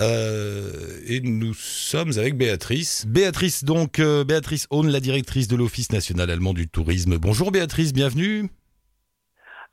[0.00, 3.06] Euh, et nous sommes avec Béatrice.
[3.06, 7.18] Béatrice donc, euh, Béatrice Hahn, la directrice de l'Office national allemand du tourisme.
[7.18, 8.48] Bonjour Béatrice, bienvenue.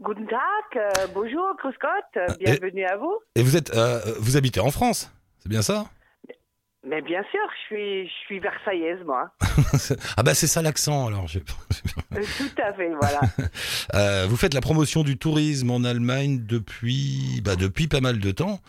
[0.01, 0.39] Guten Tag,
[0.75, 3.13] euh, bonjour, grüß Gott, euh, et- bienvenue à vous.
[3.35, 5.85] Et vous êtes, euh, vous habitez en France, c'est bien ça?
[6.85, 9.31] Mais bien sûr, je suis, je suis versaillaise, moi.
[10.17, 11.25] Ah bah c'est ça l'accent alors.
[11.33, 13.21] Euh, Tout à fait, voilà.
[13.95, 18.31] Euh, vous faites la promotion du tourisme en Allemagne depuis, bah, depuis pas mal de
[18.31, 18.59] temps.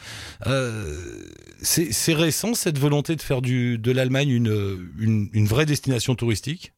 [0.46, 0.94] Euh,
[1.62, 6.14] c'est c'est récent cette volonté de faire du, de l'Allemagne une, une, une vraie destination
[6.14, 6.73] touristique?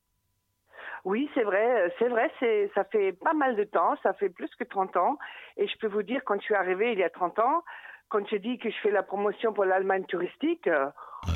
[1.06, 4.28] Oui, c'est vrai, euh, c'est vrai, c'est, ça fait pas mal de temps, ça fait
[4.28, 5.18] plus que 30 ans.
[5.56, 7.62] Et je peux vous dire, quand je suis arrivée il y a 30 ans,
[8.08, 10.86] quand je dis que je fais la promotion pour l'Allemagne touristique, euh,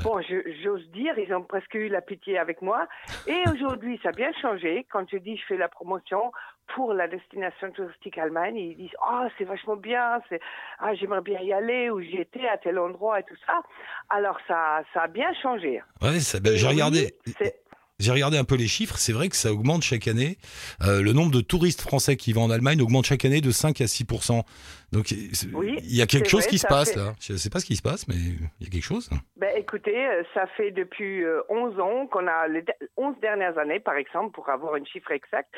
[0.02, 0.20] bon,
[0.64, 2.88] j'ose dire, ils ont presque eu la pitié avec moi.
[3.26, 4.87] Et aujourd'hui, ça a bien changé.
[4.90, 6.33] Quand je dis je fais la promotion
[6.74, 10.40] pour la destination touristique Allemagne, ils disent oh c'est vachement bien, c'est
[10.80, 13.62] ah j'aimerais bien y aller ou j'y étais à tel endroit et tout ça.
[14.09, 15.80] Alors ça, ça a bien changé.
[16.02, 17.14] Ouais, ça- bah, j'ai regardé.
[18.00, 20.38] J'ai regardé un peu les chiffres, c'est vrai que ça augmente chaque année.
[20.82, 23.80] Euh, le nombre de touristes français qui vont en Allemagne augmente chaque année de 5
[23.80, 24.42] à 6%
[24.92, 25.14] Donc
[25.54, 27.12] Oui, il y a quelque chose vrai, qui se passe fait- là.
[27.20, 29.08] Je sais pas ce qui se passe, mais il y a quelque chose.
[29.36, 33.56] Ben, écoutez, euh, ça fait depuis euh, 11 ans qu'on a les de- 11 dernières
[33.58, 35.52] années, par exemple, pour avoir un chiffre exact,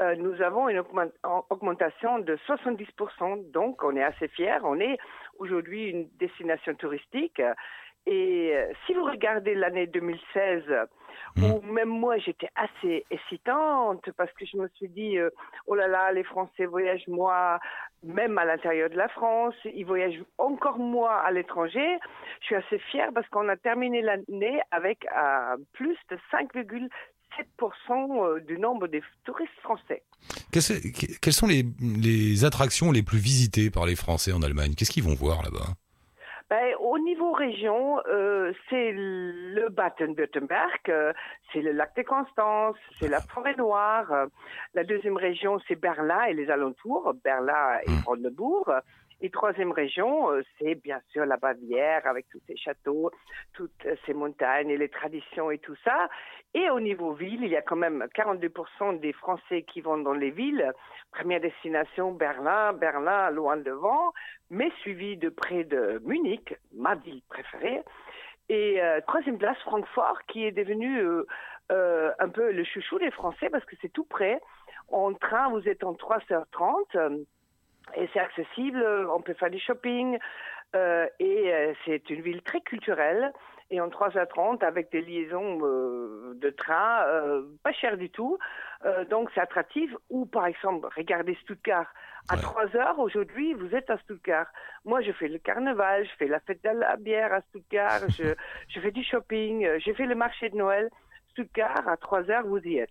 [0.00, 3.38] euh, nous avons une augment- en- augmentation de 70%.
[3.52, 4.58] Donc, on est assez fiers.
[4.62, 4.98] On est
[5.38, 7.40] aujourd'hui une destination touristique.
[8.06, 10.62] Et euh, si vous regardez l'année 2016,
[11.36, 15.30] où même moi j'étais assez hésitante parce que je me suis dit, euh,
[15.66, 17.58] oh là là, les Français voyagent moins,
[18.02, 21.98] même à l'intérieur de la France, ils voyagent encore moins à l'étranger.
[22.40, 26.88] Je suis assez fière parce qu'on a terminé l'année avec euh, plus de 5,7%
[27.90, 30.02] euh, du nombre des touristes français.
[30.52, 34.74] Quelles sont les, les attractions les plus visitées par les Français en Allemagne?
[34.76, 35.74] Qu'est-ce qu'ils vont voir là-bas?
[36.48, 41.12] Ben, au niveau région, euh, c'est le Baden-Württemberg, euh,
[41.52, 44.12] c'est le lac de Constance, c'est la forêt noire.
[44.12, 44.26] euh,
[44.72, 48.72] la deuxième région, c'est Berlin et les alentours, Berlin et Brandebourg.
[49.20, 53.10] Et troisième région, euh, c'est bien sûr la Bavière avec tous ses châteaux,
[53.54, 56.08] toutes ces montagnes et les traditions et tout ça.
[56.52, 60.12] Et au niveau ville, il y a quand même 42% des Français qui vont dans
[60.12, 60.70] les villes.
[61.12, 64.12] Première destination, Berlin, Berlin loin devant,
[64.50, 67.82] mais suivi de près de Munich, ma ville préférée.
[68.48, 71.02] Et euh, troisième place, Francfort, qui est devenu
[71.72, 74.40] euh, un peu le chouchou des Français parce que c'est tout près.
[74.88, 77.24] En train, vous êtes en 3h30 euh,
[77.94, 78.84] et c'est accessible.
[79.12, 80.18] On peut faire du shopping
[80.74, 83.32] euh, et euh, c'est une ville très culturelle.
[83.70, 87.04] Et en 3h30 avec des liaisons euh, de train
[87.64, 88.38] pas cher du tout.
[89.10, 89.90] Donc c'est attractif.
[90.10, 91.92] Ou par exemple, regardez Stuttgart.
[92.28, 92.40] À Ouais.
[92.42, 94.46] 3 heures aujourd'hui, vous êtes à Stuttgart.
[94.84, 98.34] Moi, je fais le carnaval, je fais la fête de la bière à Stuttgart, je,
[98.68, 100.90] je fais du shopping, j'ai fait le marché de Noël.
[101.30, 102.90] Stuttgart, à 3 heures, vous y êtes.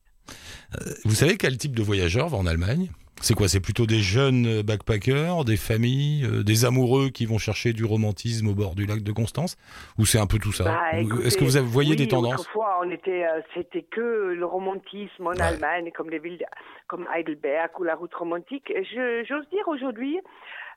[1.03, 2.89] Vous savez quel type de voyageur va en Allemagne?
[3.21, 7.37] C'est quoi C'est plutôt des jeunes euh, backpackers, des familles, euh, des amoureux qui vont
[7.37, 9.57] chercher du romantisme au bord du lac de Constance?
[9.97, 10.65] Ou c'est un peu tout ça?
[10.65, 12.41] Bah, Est-ce que vous avez- voyez oui, des tendances?
[12.41, 15.41] Autrefois, on était, euh, c'était que le romantisme en Ouais.
[15.41, 16.45] Allemagne, comme les villes
[16.87, 18.69] comme Heidelberg ou la route romantique.
[18.69, 20.19] Et je- j'ose dire aujourd'hui,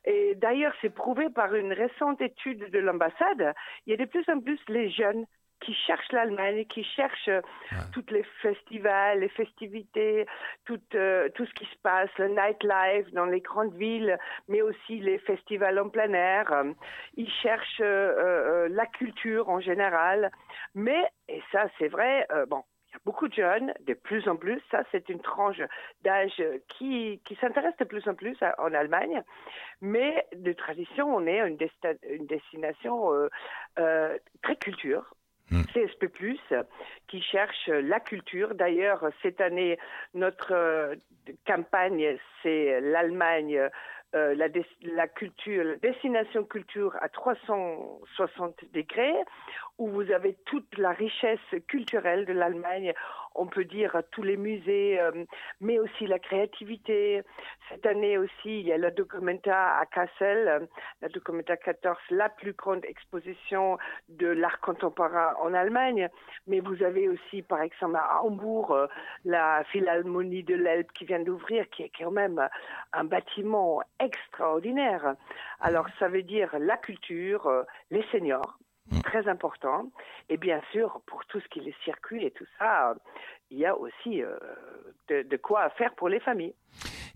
[0.07, 3.53] et d'ailleurs c'est prouvé par une récente étude de l'ambassade,
[3.87, 5.25] il y a de plus en plus les jeunes
[5.61, 7.41] qui cherchent l'Allemagne, qui cherchent euh,
[7.93, 10.27] toutes les festivals, les festivités,
[10.65, 14.19] tout, euh, tout ce qui se passe, le nightlife dans les grandes villes,
[14.49, 16.51] mais aussi les festivals en plein air.
[16.53, 16.73] Euh,
[17.15, 20.31] Ils cherchent euh, la culture en général.
[20.75, 24.27] Mais, et ça c'est vrai, euh, bon, il y a beaucoup de jeunes, de plus
[24.29, 25.61] en plus, ça c'est une tranche
[26.03, 29.23] d'âge qui, qui s'intéresse de plus en plus à- en Allemagne.
[29.81, 31.57] Mais de tradition, on est une,
[32.27, 33.29] destination euh,
[33.79, 35.15] euh, très culture.
[35.51, 35.63] Mm.
[35.73, 36.09] CSP+,
[37.09, 38.55] qui cherche la culture.
[38.55, 39.79] D'ailleurs, cette année,
[40.15, 40.95] notre euh,
[41.47, 43.69] campagne, c'est l'Allemagne,
[44.15, 44.49] euh, la,
[44.83, 49.15] la culture, la destination culture à 360 degrés,
[49.77, 52.95] où vous avez toute la richesse culturelle de l'Allemagne
[53.39, 55.25] on peut dire tous les musées, euh,
[55.61, 57.23] mais aussi la créativité.
[57.69, 60.67] Cette année aussi, il y a la Documenta à Kassel, euh,
[61.01, 66.09] la Documenta 14, la plus grande exposition de l'art contemporain en Allemagne.
[66.49, 68.87] Mais vous avez aussi, par exemple, à Hambourg, euh,
[69.25, 72.49] la Philharmonie de l'Elbe qui vient d'ouvrir, qui est quand même
[72.93, 75.15] un bâtiment extraordinaire.
[75.61, 78.59] Alors, ça veut dire la culture, les seniors.
[79.05, 79.91] Très important.
[80.29, 81.75] Et bien sûr, pour tout ce qui les
[82.25, 82.95] et tout ça,
[83.51, 84.37] il y a aussi euh,
[85.09, 86.55] de, de quoi faire pour les familles.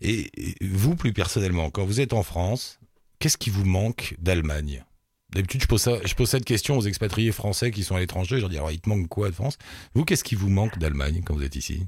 [0.00, 2.80] Et et vous, plus personnellement, quand vous êtes en France,
[3.18, 4.84] qu'est-ce qui vous manque d'Allemagne?
[5.30, 8.36] D'habitude, je pose, ça, je pose cette question aux expatriés français qui sont à l'étranger.
[8.36, 9.56] Je leur dis, alors, il te manque quoi de France?
[9.94, 11.86] Vous, qu'est-ce qui vous manque d'Allemagne quand vous êtes ici?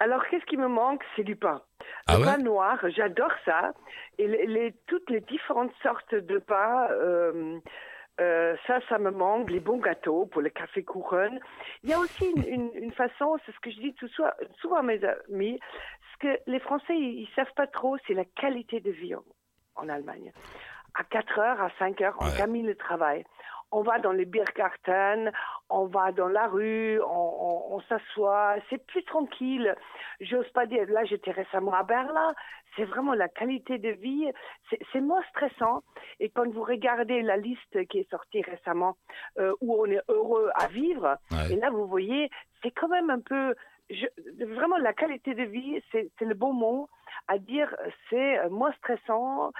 [0.00, 1.02] Alors, qu'est-ce qui me manque?
[1.14, 1.62] C'est du pain.
[2.06, 2.26] Ah le ouais?
[2.26, 3.74] pain noir, j'adore ça.
[4.18, 7.58] Et les, les- toutes les différentes sortes de pain, euh,
[8.20, 9.50] euh, ça, ça me manque.
[9.50, 11.38] Les bons gâteaux pour le café couronne.
[11.82, 14.30] Il y a aussi une, une, une façon, c'est ce que je dis tout souvent,
[14.60, 15.58] souvent à mes amis,
[16.12, 19.24] ce que les Français, ils, ils savent pas trop, c'est la qualité de vie en,
[19.76, 20.32] en Allemagne.
[20.94, 22.36] À 4 heures, à 5 heures, on Ouais.
[22.36, 23.24] termine le travail.
[23.70, 25.30] On va dans les Biergarten,
[25.68, 29.74] on va dans la rue, on, on- on s'assoit, c'est plus tranquille.
[30.20, 32.32] J'ose pas dire, là j'étais récemment à Berlin,
[32.76, 34.30] c'est vraiment la qualité de vie,
[34.92, 35.82] c'est moins stressant.
[36.18, 38.96] Et quand vous regardez la liste qui est sortie récemment,
[39.38, 41.52] euh, où on est heureux à vivre, Ouais.
[41.52, 42.30] et là vous voyez,
[42.62, 43.54] c'est quand même un peu,
[43.90, 44.06] je-
[44.54, 46.88] vraiment la qualité de vie, c'est le bon mot
[47.26, 47.74] à dire,
[48.08, 49.52] c'est euh, moins stressant,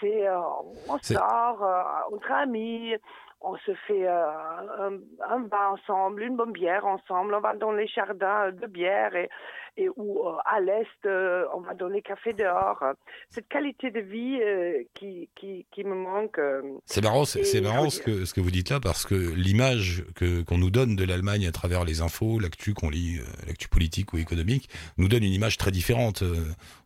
[0.00, 0.40] c'est euh,
[0.88, 1.82] on sort euh,
[2.16, 2.94] entre amis,
[3.40, 4.30] on se fait euh,
[4.78, 4.98] un,
[5.28, 9.30] un bain ensemble, une bonne bière ensemble, on va dans les jardins de bière et,
[9.80, 12.82] et ou euh, à l'est, euh, on va dans les cafés dehors.
[13.30, 16.38] Cette qualité de vie euh, qui, qui, qui me manque.
[16.86, 20.42] C'est marrant, c'est marrant ce que, ce que vous dites là, parce que l'image que
[20.42, 24.18] qu'on nous donne de l'Allemagne à travers les infos, l'actu qu'on lit, l'actu politique ou
[24.18, 26.22] économique, nous donne une image très différente.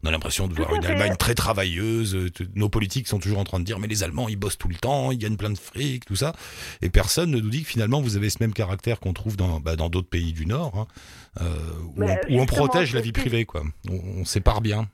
[0.02, 0.84] On a l'impression de voir une.
[0.84, 2.30] Allemagne très travailleuse.
[2.54, 4.74] Nos politiques sont toujours en train de dire, mais les Allemands, ils bossent tout le
[4.74, 6.34] temps, ils gagnent plein de fric, tout ça.
[6.82, 9.60] Et personne ne nous dit que finalement, vous avez ce même caractère qu'on trouve dans
[9.60, 10.86] bah, dans d'autres pays du Nord, hein,
[11.40, 13.62] où, Mais on, où on protège la vie privée, quoi.
[13.90, 14.84] On, on sépare bien.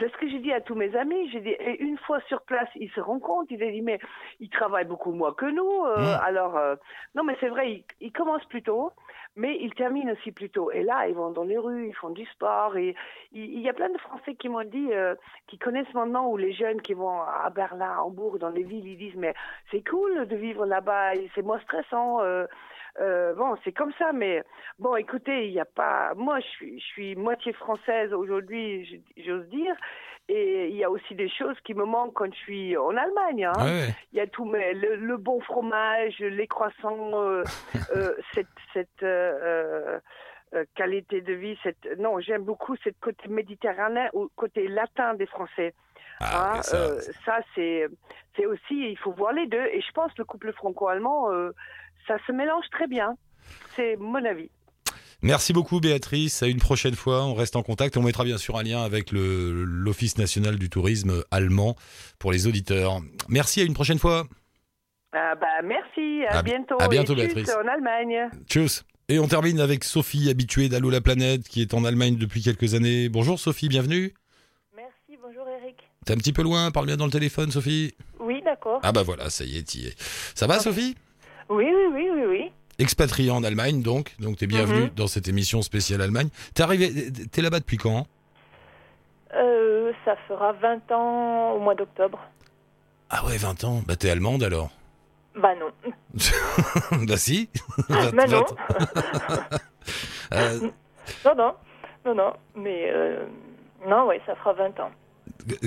[0.00, 1.30] C'est ce que j'ai dit à tous mes amis.
[1.30, 3.46] J'ai dit, et une fois sur place, ils se rendent compte.
[3.50, 4.00] Ils ont dit, mais
[4.40, 5.84] ils travaillent beaucoup moins que nous.
[5.84, 6.20] euh, Mm.
[6.24, 6.74] Alors, euh,
[7.14, 8.90] non, mais c'est vrai, ils, ils commencent plus tôt,
[9.36, 10.72] mais ils terminent aussi plus tôt.
[10.72, 12.76] Et là, ils vont dans les rues, ils font du sport.
[12.76, 12.96] Et
[13.30, 15.14] il, y a plein de Français qui m'ont dit, euh,
[15.46, 18.88] qui connaissent maintenant, ou les jeunes qui vont à Berlin, à Hambourg, dans les villes,
[18.88, 19.34] ils disent, mais
[19.70, 22.18] c'est cool de vivre là-bas, c'est moins stressant.
[23.00, 24.42] Euh, bon, c'est comme ça, mais
[24.78, 26.12] bon, écoutez, il n'y a pas.
[26.14, 29.74] Moi, je suis, je suis moitié française aujourd'hui, j'ose dire,
[30.28, 33.44] et il y a aussi des choses qui me manquent quand je suis en Allemagne.
[33.46, 33.52] hein.
[33.64, 33.88] Ouais.
[34.12, 37.42] Il y a tout, mais le, le bon fromage, les croissants, euh,
[37.96, 39.04] euh, cette, cette
[40.76, 41.98] qualité de vie, cette.
[41.98, 45.74] Non, j'aime beaucoup cette côté méditerranéen ou côté latin des Français.
[46.20, 47.88] Ah, Hein, ça, euh, ça c'est
[48.36, 51.50] c'est aussi il faut voir les deux et je pense que le couple franco-allemand euh,
[52.06, 53.16] ça se mélange très bien
[53.76, 54.50] c'est mon avis
[55.22, 58.58] Merci beaucoup Béatrice, à une prochaine fois, on reste en contact, on mettra bien sûr
[58.58, 61.76] un lien avec le- l'Office national du tourisme allemand
[62.18, 63.00] pour les auditeurs.
[63.30, 64.24] Merci, à une prochaine fois.
[65.14, 67.48] Ah bah merci à, À bi- bientôt à bientôt, et Béatrice.
[67.54, 68.84] en Allemagne Tchuss.
[69.08, 72.74] Et on termine avec Sophie, habituée d'Allo la planète, qui est en Allemagne depuis quelques
[72.74, 73.08] années.
[73.08, 74.12] Bonjour Sophie, bienvenue.
[74.76, 75.76] Merci, bonjour Eric.
[76.04, 77.94] T'es un petit peu loin, parle bien dans le téléphone Sophie.
[78.20, 78.80] Oui, d'accord.
[78.82, 79.94] Ah bah voilà, ça y est, t'y es.
[80.34, 80.96] Ça va Sophie?
[81.48, 82.50] Oui, oui, oui, oui, oui.
[82.78, 84.90] Expatriée en Allemagne donc, donc t'es bienvenue Mhm.
[84.96, 86.28] dans cette émission spéciale Allemagne.
[86.54, 86.90] T'es arrivé,
[87.30, 88.06] t'es là-bas depuis quand?
[89.34, 92.18] Euh, ça fera 20 ans au mois d'octobre.
[93.10, 93.82] Ah ouais, 20 ans.
[93.86, 94.70] Bah t'es allemande alors
[95.36, 95.70] Bah non.
[97.06, 97.48] Bah si.
[97.88, 98.44] Bah non.
[100.32, 100.58] Euh,
[101.24, 101.52] Non, non.
[102.06, 102.32] Non, non.
[102.56, 103.26] Mais euh,
[103.86, 104.90] non, ouais, ça fera 20 ans.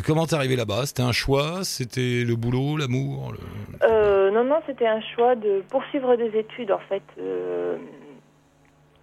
[0.06, 0.88] Comment t'es arrivé là-bas?
[0.88, 1.64] C'était un choix?
[1.64, 3.40] C'était le boulot, l'amour le-
[3.88, 7.04] Euh, non, non, c'était un choix de poursuivre des études, en fait.
[7.18, 7.78] Euh,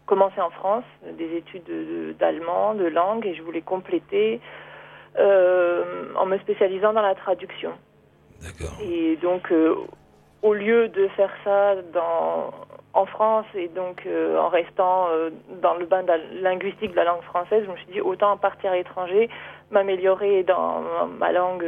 [0.06, 0.84] commencer en France,
[1.18, 4.40] des études de- de- d'allemand, de, langue, et je voulais compléter
[5.16, 7.72] euh, en me spécialisant dans la traduction.
[8.42, 8.76] D'accord.
[8.80, 9.74] Et donc, euh,
[10.42, 12.50] au lieu de faire ça dans,
[12.92, 15.30] en France et donc euh, en restant euh,
[15.62, 18.36] dans le bain de la linguistique de la langue française, je me suis dit autant
[18.36, 19.30] partir à l'étranger,
[19.70, 20.82] m'améliorer dans
[21.18, 21.64] ma langue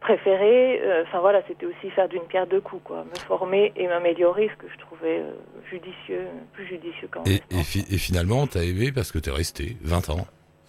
[0.00, 0.80] préférée.
[0.82, 4.48] Euh, Enfin voilà, c'était aussi faire d'une pierre deux coups, quoi, me former et m'améliorer,
[4.48, 5.32] ce que je trouvais euh,
[5.70, 7.46] judicieux, plus judicieux qu'en Et, restant.
[7.58, 10.26] et fi- et finalement, t'as aimé parce que t'es resté 20 ans.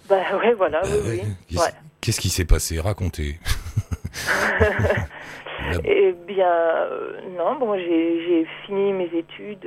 [0.10, 1.22] Bah ouais, voilà, Bah oui, ouais.
[1.24, 1.34] oui.
[2.02, 2.22] Qu'est-ce Ouais.
[2.22, 2.80] qui s'est passé?
[2.80, 3.40] Racontez.
[5.84, 9.66] Eh bien, euh, non, bon, j'ai fini mes études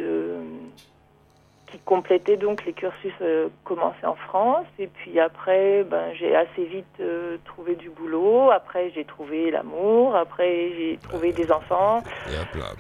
[1.70, 4.66] qui complétait donc les cursus euh, commencés en France.
[4.78, 8.50] Et puis après, ben, j'ai assez vite euh, trouvé du boulot.
[8.50, 10.16] Après, j'ai trouvé l'amour.
[10.16, 12.02] Après, j'ai trouvé des enfants.
[12.30, 12.70] Et hop là.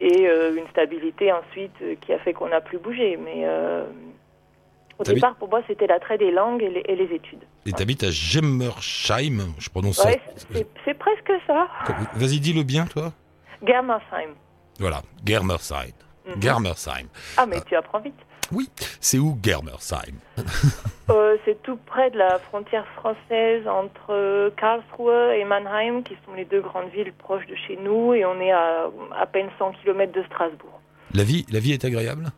[0.00, 3.16] Et euh, une stabilité ensuite euh, qui a fait qu'on n'a plus bougé.
[3.16, 3.84] Mais euh,
[4.98, 7.42] au départ, pour moi, c'était l'attrait des langues et les, et les études.
[7.66, 10.46] Et t'habites à Gemmersheim, je prononce Ouais, ça.
[10.52, 11.68] c'est c'est presque ça.
[12.14, 13.12] Vas-y, dis-le bien, toi.
[13.64, 14.30] Germersheim.
[14.80, 15.92] Voilà, Germersheim.
[16.26, 16.40] Mhm.
[16.42, 17.06] Germersheim.
[17.36, 18.14] Ah, mais tu apprends vite.
[19.00, 20.14] C'est où Germersheim?
[21.10, 26.32] Euh, c'est tout près de la frontière française entre euh, Karlsruhe et Mannheim, qui sont
[26.32, 29.72] les deux grandes villes proches de chez nous, et on est à à peine 100
[29.82, 30.80] km de Strasbourg.
[31.12, 32.30] La vie, la vie est agréable?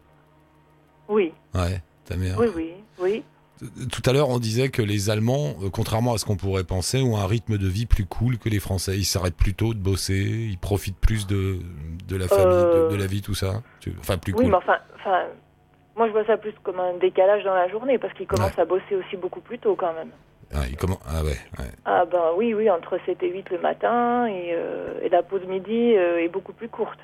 [1.08, 2.36] Oui, Ouais, ta mère.
[2.38, 3.22] oui, oui, oui.
[3.60, 7.00] Tout à l'heure, on disait que les Allemands, euh, contrairement à ce qu'on pourrait penser,
[7.02, 8.96] ont un rythme de vie plus cool que les Français.
[8.96, 11.58] Ils s'arrêtent plus tôt de bosser, ils profitent plus de,
[12.08, 13.62] de la famille, Euh, de, de la vie, tout ça.
[14.00, 14.50] Enfin, plus Oui, cool.
[14.50, 15.22] mais enfin, enfin,
[15.96, 18.64] moi je vois ça plus comme un décalage dans la journée, parce qu'ils commencent à
[18.64, 20.10] bosser aussi beaucoup plus tôt quand même.
[20.52, 20.76] Ah, ils
[21.06, 21.70] ah ouais, ouais.
[21.84, 25.44] Ah ben oui, oui, entre 7 et 8 le matin, et, euh, et la pause
[25.48, 26.98] midi euh, est beaucoup plus courte.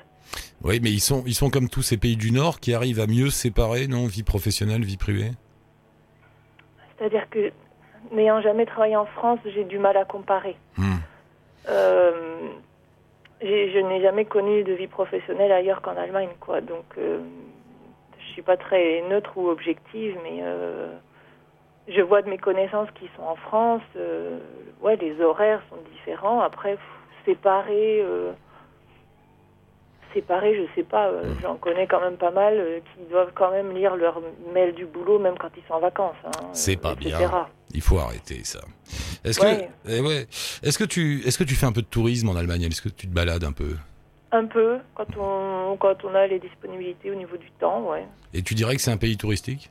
[0.63, 3.07] Oui, mais ils sont, ils sont comme tous ces pays du Nord qui arrivent à
[3.07, 4.05] mieux séparer, non?
[4.05, 5.31] Vie professionnelle, vie privée?
[7.01, 7.51] C'est-à-dire que,
[8.11, 10.55] n'ayant jamais travaillé en France, j'ai du mal à comparer.
[10.77, 10.97] Hmm.
[11.67, 12.11] Euh,
[13.41, 16.61] je n'ai jamais connu de vie professionnelle ailleurs qu'en Allemagne, quoi.
[16.61, 17.21] Donc, euh,
[18.19, 20.93] je suis pas très neutre ou objective, mais euh,
[21.87, 23.81] je vois de mes connaissances qui sont en France.
[24.83, 26.41] ouais, les horaires sont différents.
[26.41, 28.05] Après, pff, séparer,
[30.13, 31.07] séparer, je sais pas.
[31.09, 34.21] euh, J'en connais quand même pas mal euh, qui doivent quand même lire leur
[34.53, 36.15] mail du boulot, même quand ils sont en vacances.
[36.25, 37.15] hein, C'est pas etc.
[37.17, 37.47] bien.
[37.73, 38.59] Il faut arrêter ça.
[39.23, 39.69] Est-ce Ouais.
[39.85, 40.27] que, eh ouais.
[40.63, 42.63] Est-ce que tu, est-ce que tu fais un peu de tourisme en Allemagne?
[42.63, 43.75] Est-ce que tu te balades un peu?
[44.33, 48.05] Un peu, quand on, quand on a les disponibilités au niveau du temps, ouais.
[48.33, 49.69] Et tu dirais que c'est un pays touristique?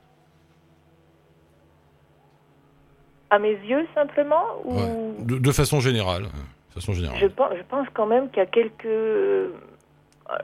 [3.31, 4.75] À mes yeux, simplement ou...
[4.75, 5.15] Ouais.
[5.21, 6.25] de, de façon générale.
[6.25, 6.29] euh,
[6.71, 7.19] De façon générale.
[7.21, 9.51] je, pense, je pense quand même qu'il y a quelques...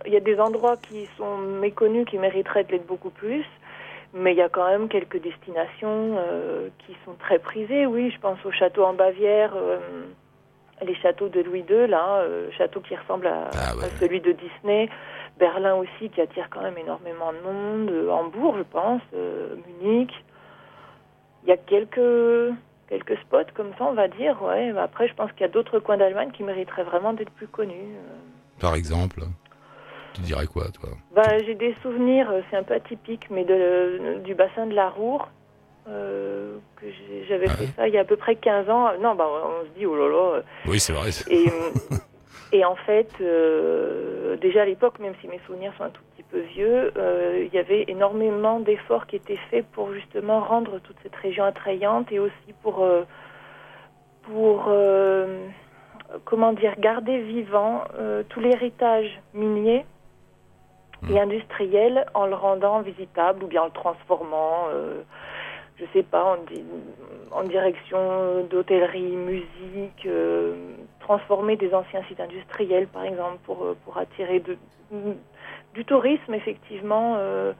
[0.07, 3.45] Il y a des endroits qui sont méconnus, qui mériteraient de l'être beaucoup plus.
[4.15, 7.87] Mais il y a quand même quelques destinations euh, qui sont très prisées.
[7.87, 9.79] Oui, je pense au château en Bavière, euh,
[10.83, 13.85] les châteaux de Louis II, là, euh, château qui ressemble à, Ah ouais.
[13.85, 14.89] à celui de Disney.
[15.39, 18.09] Berlin aussi, qui attire quand même énormément de monde.
[18.11, 19.03] Hambourg, je pense.
[19.83, 20.13] Munich.
[21.43, 22.55] Il y a quelques,
[22.89, 24.43] quelques spots comme ça, on va dire.
[24.43, 24.73] Ouais.
[24.79, 27.95] Après, je pense qu'il y a d'autres coins d'Allemagne qui mériteraient vraiment d'être plus connus.
[28.61, 29.21] Par exemple,
[30.17, 34.19] tu dirais quoi, toi ben, j'ai des souvenirs, euh, c'est un peu atypique, mais de,
[34.25, 35.29] du bassin de la Roure.
[35.89, 36.87] euh, que
[37.29, 38.91] j'avais fait ça il y a à peu près 15 ans.
[39.01, 40.43] Non, ben, on se dit, oh là là.
[40.67, 41.11] Oui, c'est vrai.
[41.31, 41.47] Et,
[42.53, 46.25] et en fait, euh, déjà à l'époque, même si mes souvenirs sont un tout petit
[46.25, 50.97] peu vieux, euh, il y avait énormément d'efforts qui étaient faits pour justement rendre toute
[51.03, 53.05] cette région attrayante et aussi pour, euh,
[54.23, 55.47] pour euh,
[56.25, 59.85] comment dire, garder vivant euh, tout l'héritage minier
[61.09, 65.03] et industriel en le rendant visitable ou bien en le transformant, euh,
[65.79, 66.65] je sais pas, en, di-
[67.33, 70.55] en direction d'hôtellerie, musique, euh,
[71.01, 74.57] transformer des anciens sites industriels par exemple pour, euh, pour attirer de,
[75.75, 77.17] du tourisme effectivement.
[77.19, 77.53] Euh,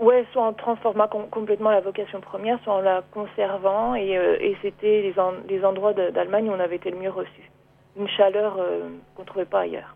[0.00, 4.56] ouais, soit en transformant com- complètement la vocation première, soit en la conservant et, et
[4.62, 7.50] c'était les, en- les endroits d'Allemagne où on avait été le mieux reçus.
[7.96, 8.56] Une chaleur
[9.16, 9.94] qu'on trouvait pas ailleurs.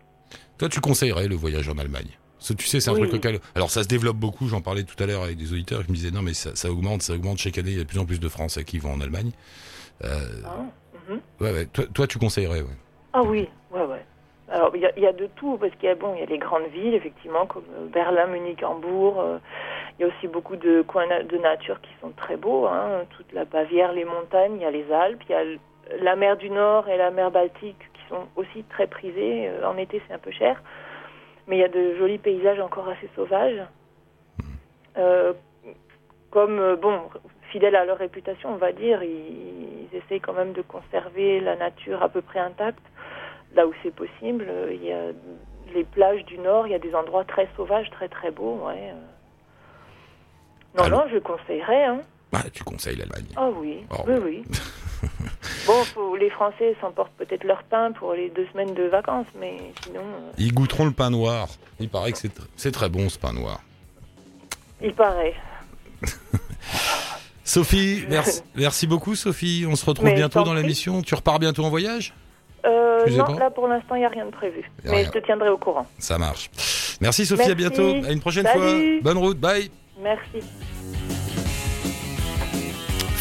[0.63, 2.07] Toi, tu conseillerais le voyage en Allemagne?
[2.47, 3.09] Que tu sais, c'est un Oui.
[3.09, 3.27] truc.
[3.53, 4.47] Alors, ça se développe beaucoup.
[4.47, 6.71] J'en parlais tout à l'heure avec des auditeurs qui me disaient non, mais ça, ça
[6.71, 7.71] augmente, ça augmente chaque année.
[7.71, 9.31] Il y a de plus en plus de Français qui vont en Allemagne.
[10.05, 10.59] Euh, Ah,
[11.11, 11.19] mhm.
[11.41, 11.65] ouais, ouais.
[11.65, 12.77] Toi, toi, tu conseillerais, ouais.
[13.11, 14.05] Ah oui, ouais, ouais.
[14.49, 16.21] Alors, il y, a- il y a de tout, parce qu'il y a, bon, il
[16.21, 19.19] y a les grandes villes, effectivement, comme euh, Berlin, Munich, Hambourg.
[19.19, 19.39] euh,
[19.99, 22.67] il y a aussi beaucoup de coins de nature qui sont très beaux.
[22.67, 25.43] Hein, toute la Bavière, les montagnes, il y a les Alpes, il y a
[26.01, 29.47] la mer du Nord et la mer Baltique qui sont aussi très prisées.
[29.49, 30.61] Euh, en été, c'est un peu cher.
[31.47, 33.61] Mais il y a de jolis paysages encore assez sauvages.
[34.97, 35.33] Euh,
[36.31, 37.01] comme, euh, bon,
[37.51, 41.55] fidèles à leur réputation, on va dire, ils, ils essayent quand même de conserver la
[41.55, 42.83] nature à peu près intacte.
[43.55, 45.11] Là où c'est possible, il y a
[45.73, 48.93] les plages du Nord, il y a des endroits très sauvages, très très beaux, ouais.
[50.75, 52.01] Non, Allô non, je conseillerais, hein.
[52.33, 53.27] Ouais, tu conseilles l'Allemagne.
[53.35, 54.19] Ah oui, Oh, oui, ouais.
[54.23, 54.43] oui.
[55.65, 59.57] bon, faut- les Français s'emportent peut-être leur pain pour les deux semaines de vacances, mais
[59.83, 61.47] sinon, euh, Ils goûteront le pain noir.
[61.79, 63.59] Il paraît que c'est tr- c'est très bon ce pain noir.
[64.81, 65.33] il paraît.
[67.45, 69.65] Sophie, merci, merci beaucoup Sophie.
[69.69, 71.01] On se retrouve Mais bientôt dans l'émission.
[71.01, 72.13] Tu repars bientôt en voyage?
[72.65, 73.39] Euh, non, pas?
[73.39, 74.69] là pour l'instant, il n'y a rien de prévu.
[74.85, 75.05] Mais rien.
[75.05, 75.85] je te tiendrai au courant.
[75.99, 76.49] Ça marche.
[77.01, 77.95] Merci Sophie, à bientôt.
[78.05, 78.59] À une prochaine Salut.
[79.01, 79.13] fois.
[79.13, 79.69] Bonne route, bye.
[80.01, 80.39] Merci.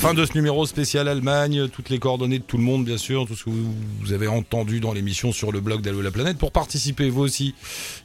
[0.03, 3.25] Fin de ce numéro spécial Allemagne, toutes les coordonnées de tout le monde bien sûr,
[3.25, 6.39] tout ce que vous, avez entendu dans l'émission sur le blog d'Allo la planète.
[6.39, 7.55] Pour participer vous aussi,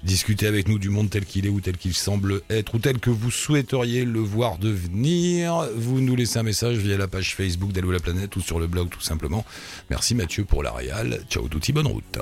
[0.03, 2.99] discuter avec nous du monde tel qu'il est ou tel qu'il semble être ou tel
[2.99, 7.71] que vous souhaiteriez le voir devenir, vous nous laissez un message via la page Facebook
[7.71, 9.43] d'Allo la planète ou sur le blog tout simplement.
[9.89, 11.21] Merci Mathieu pour la réal.
[11.31, 12.19] Ciao touti, bonne route.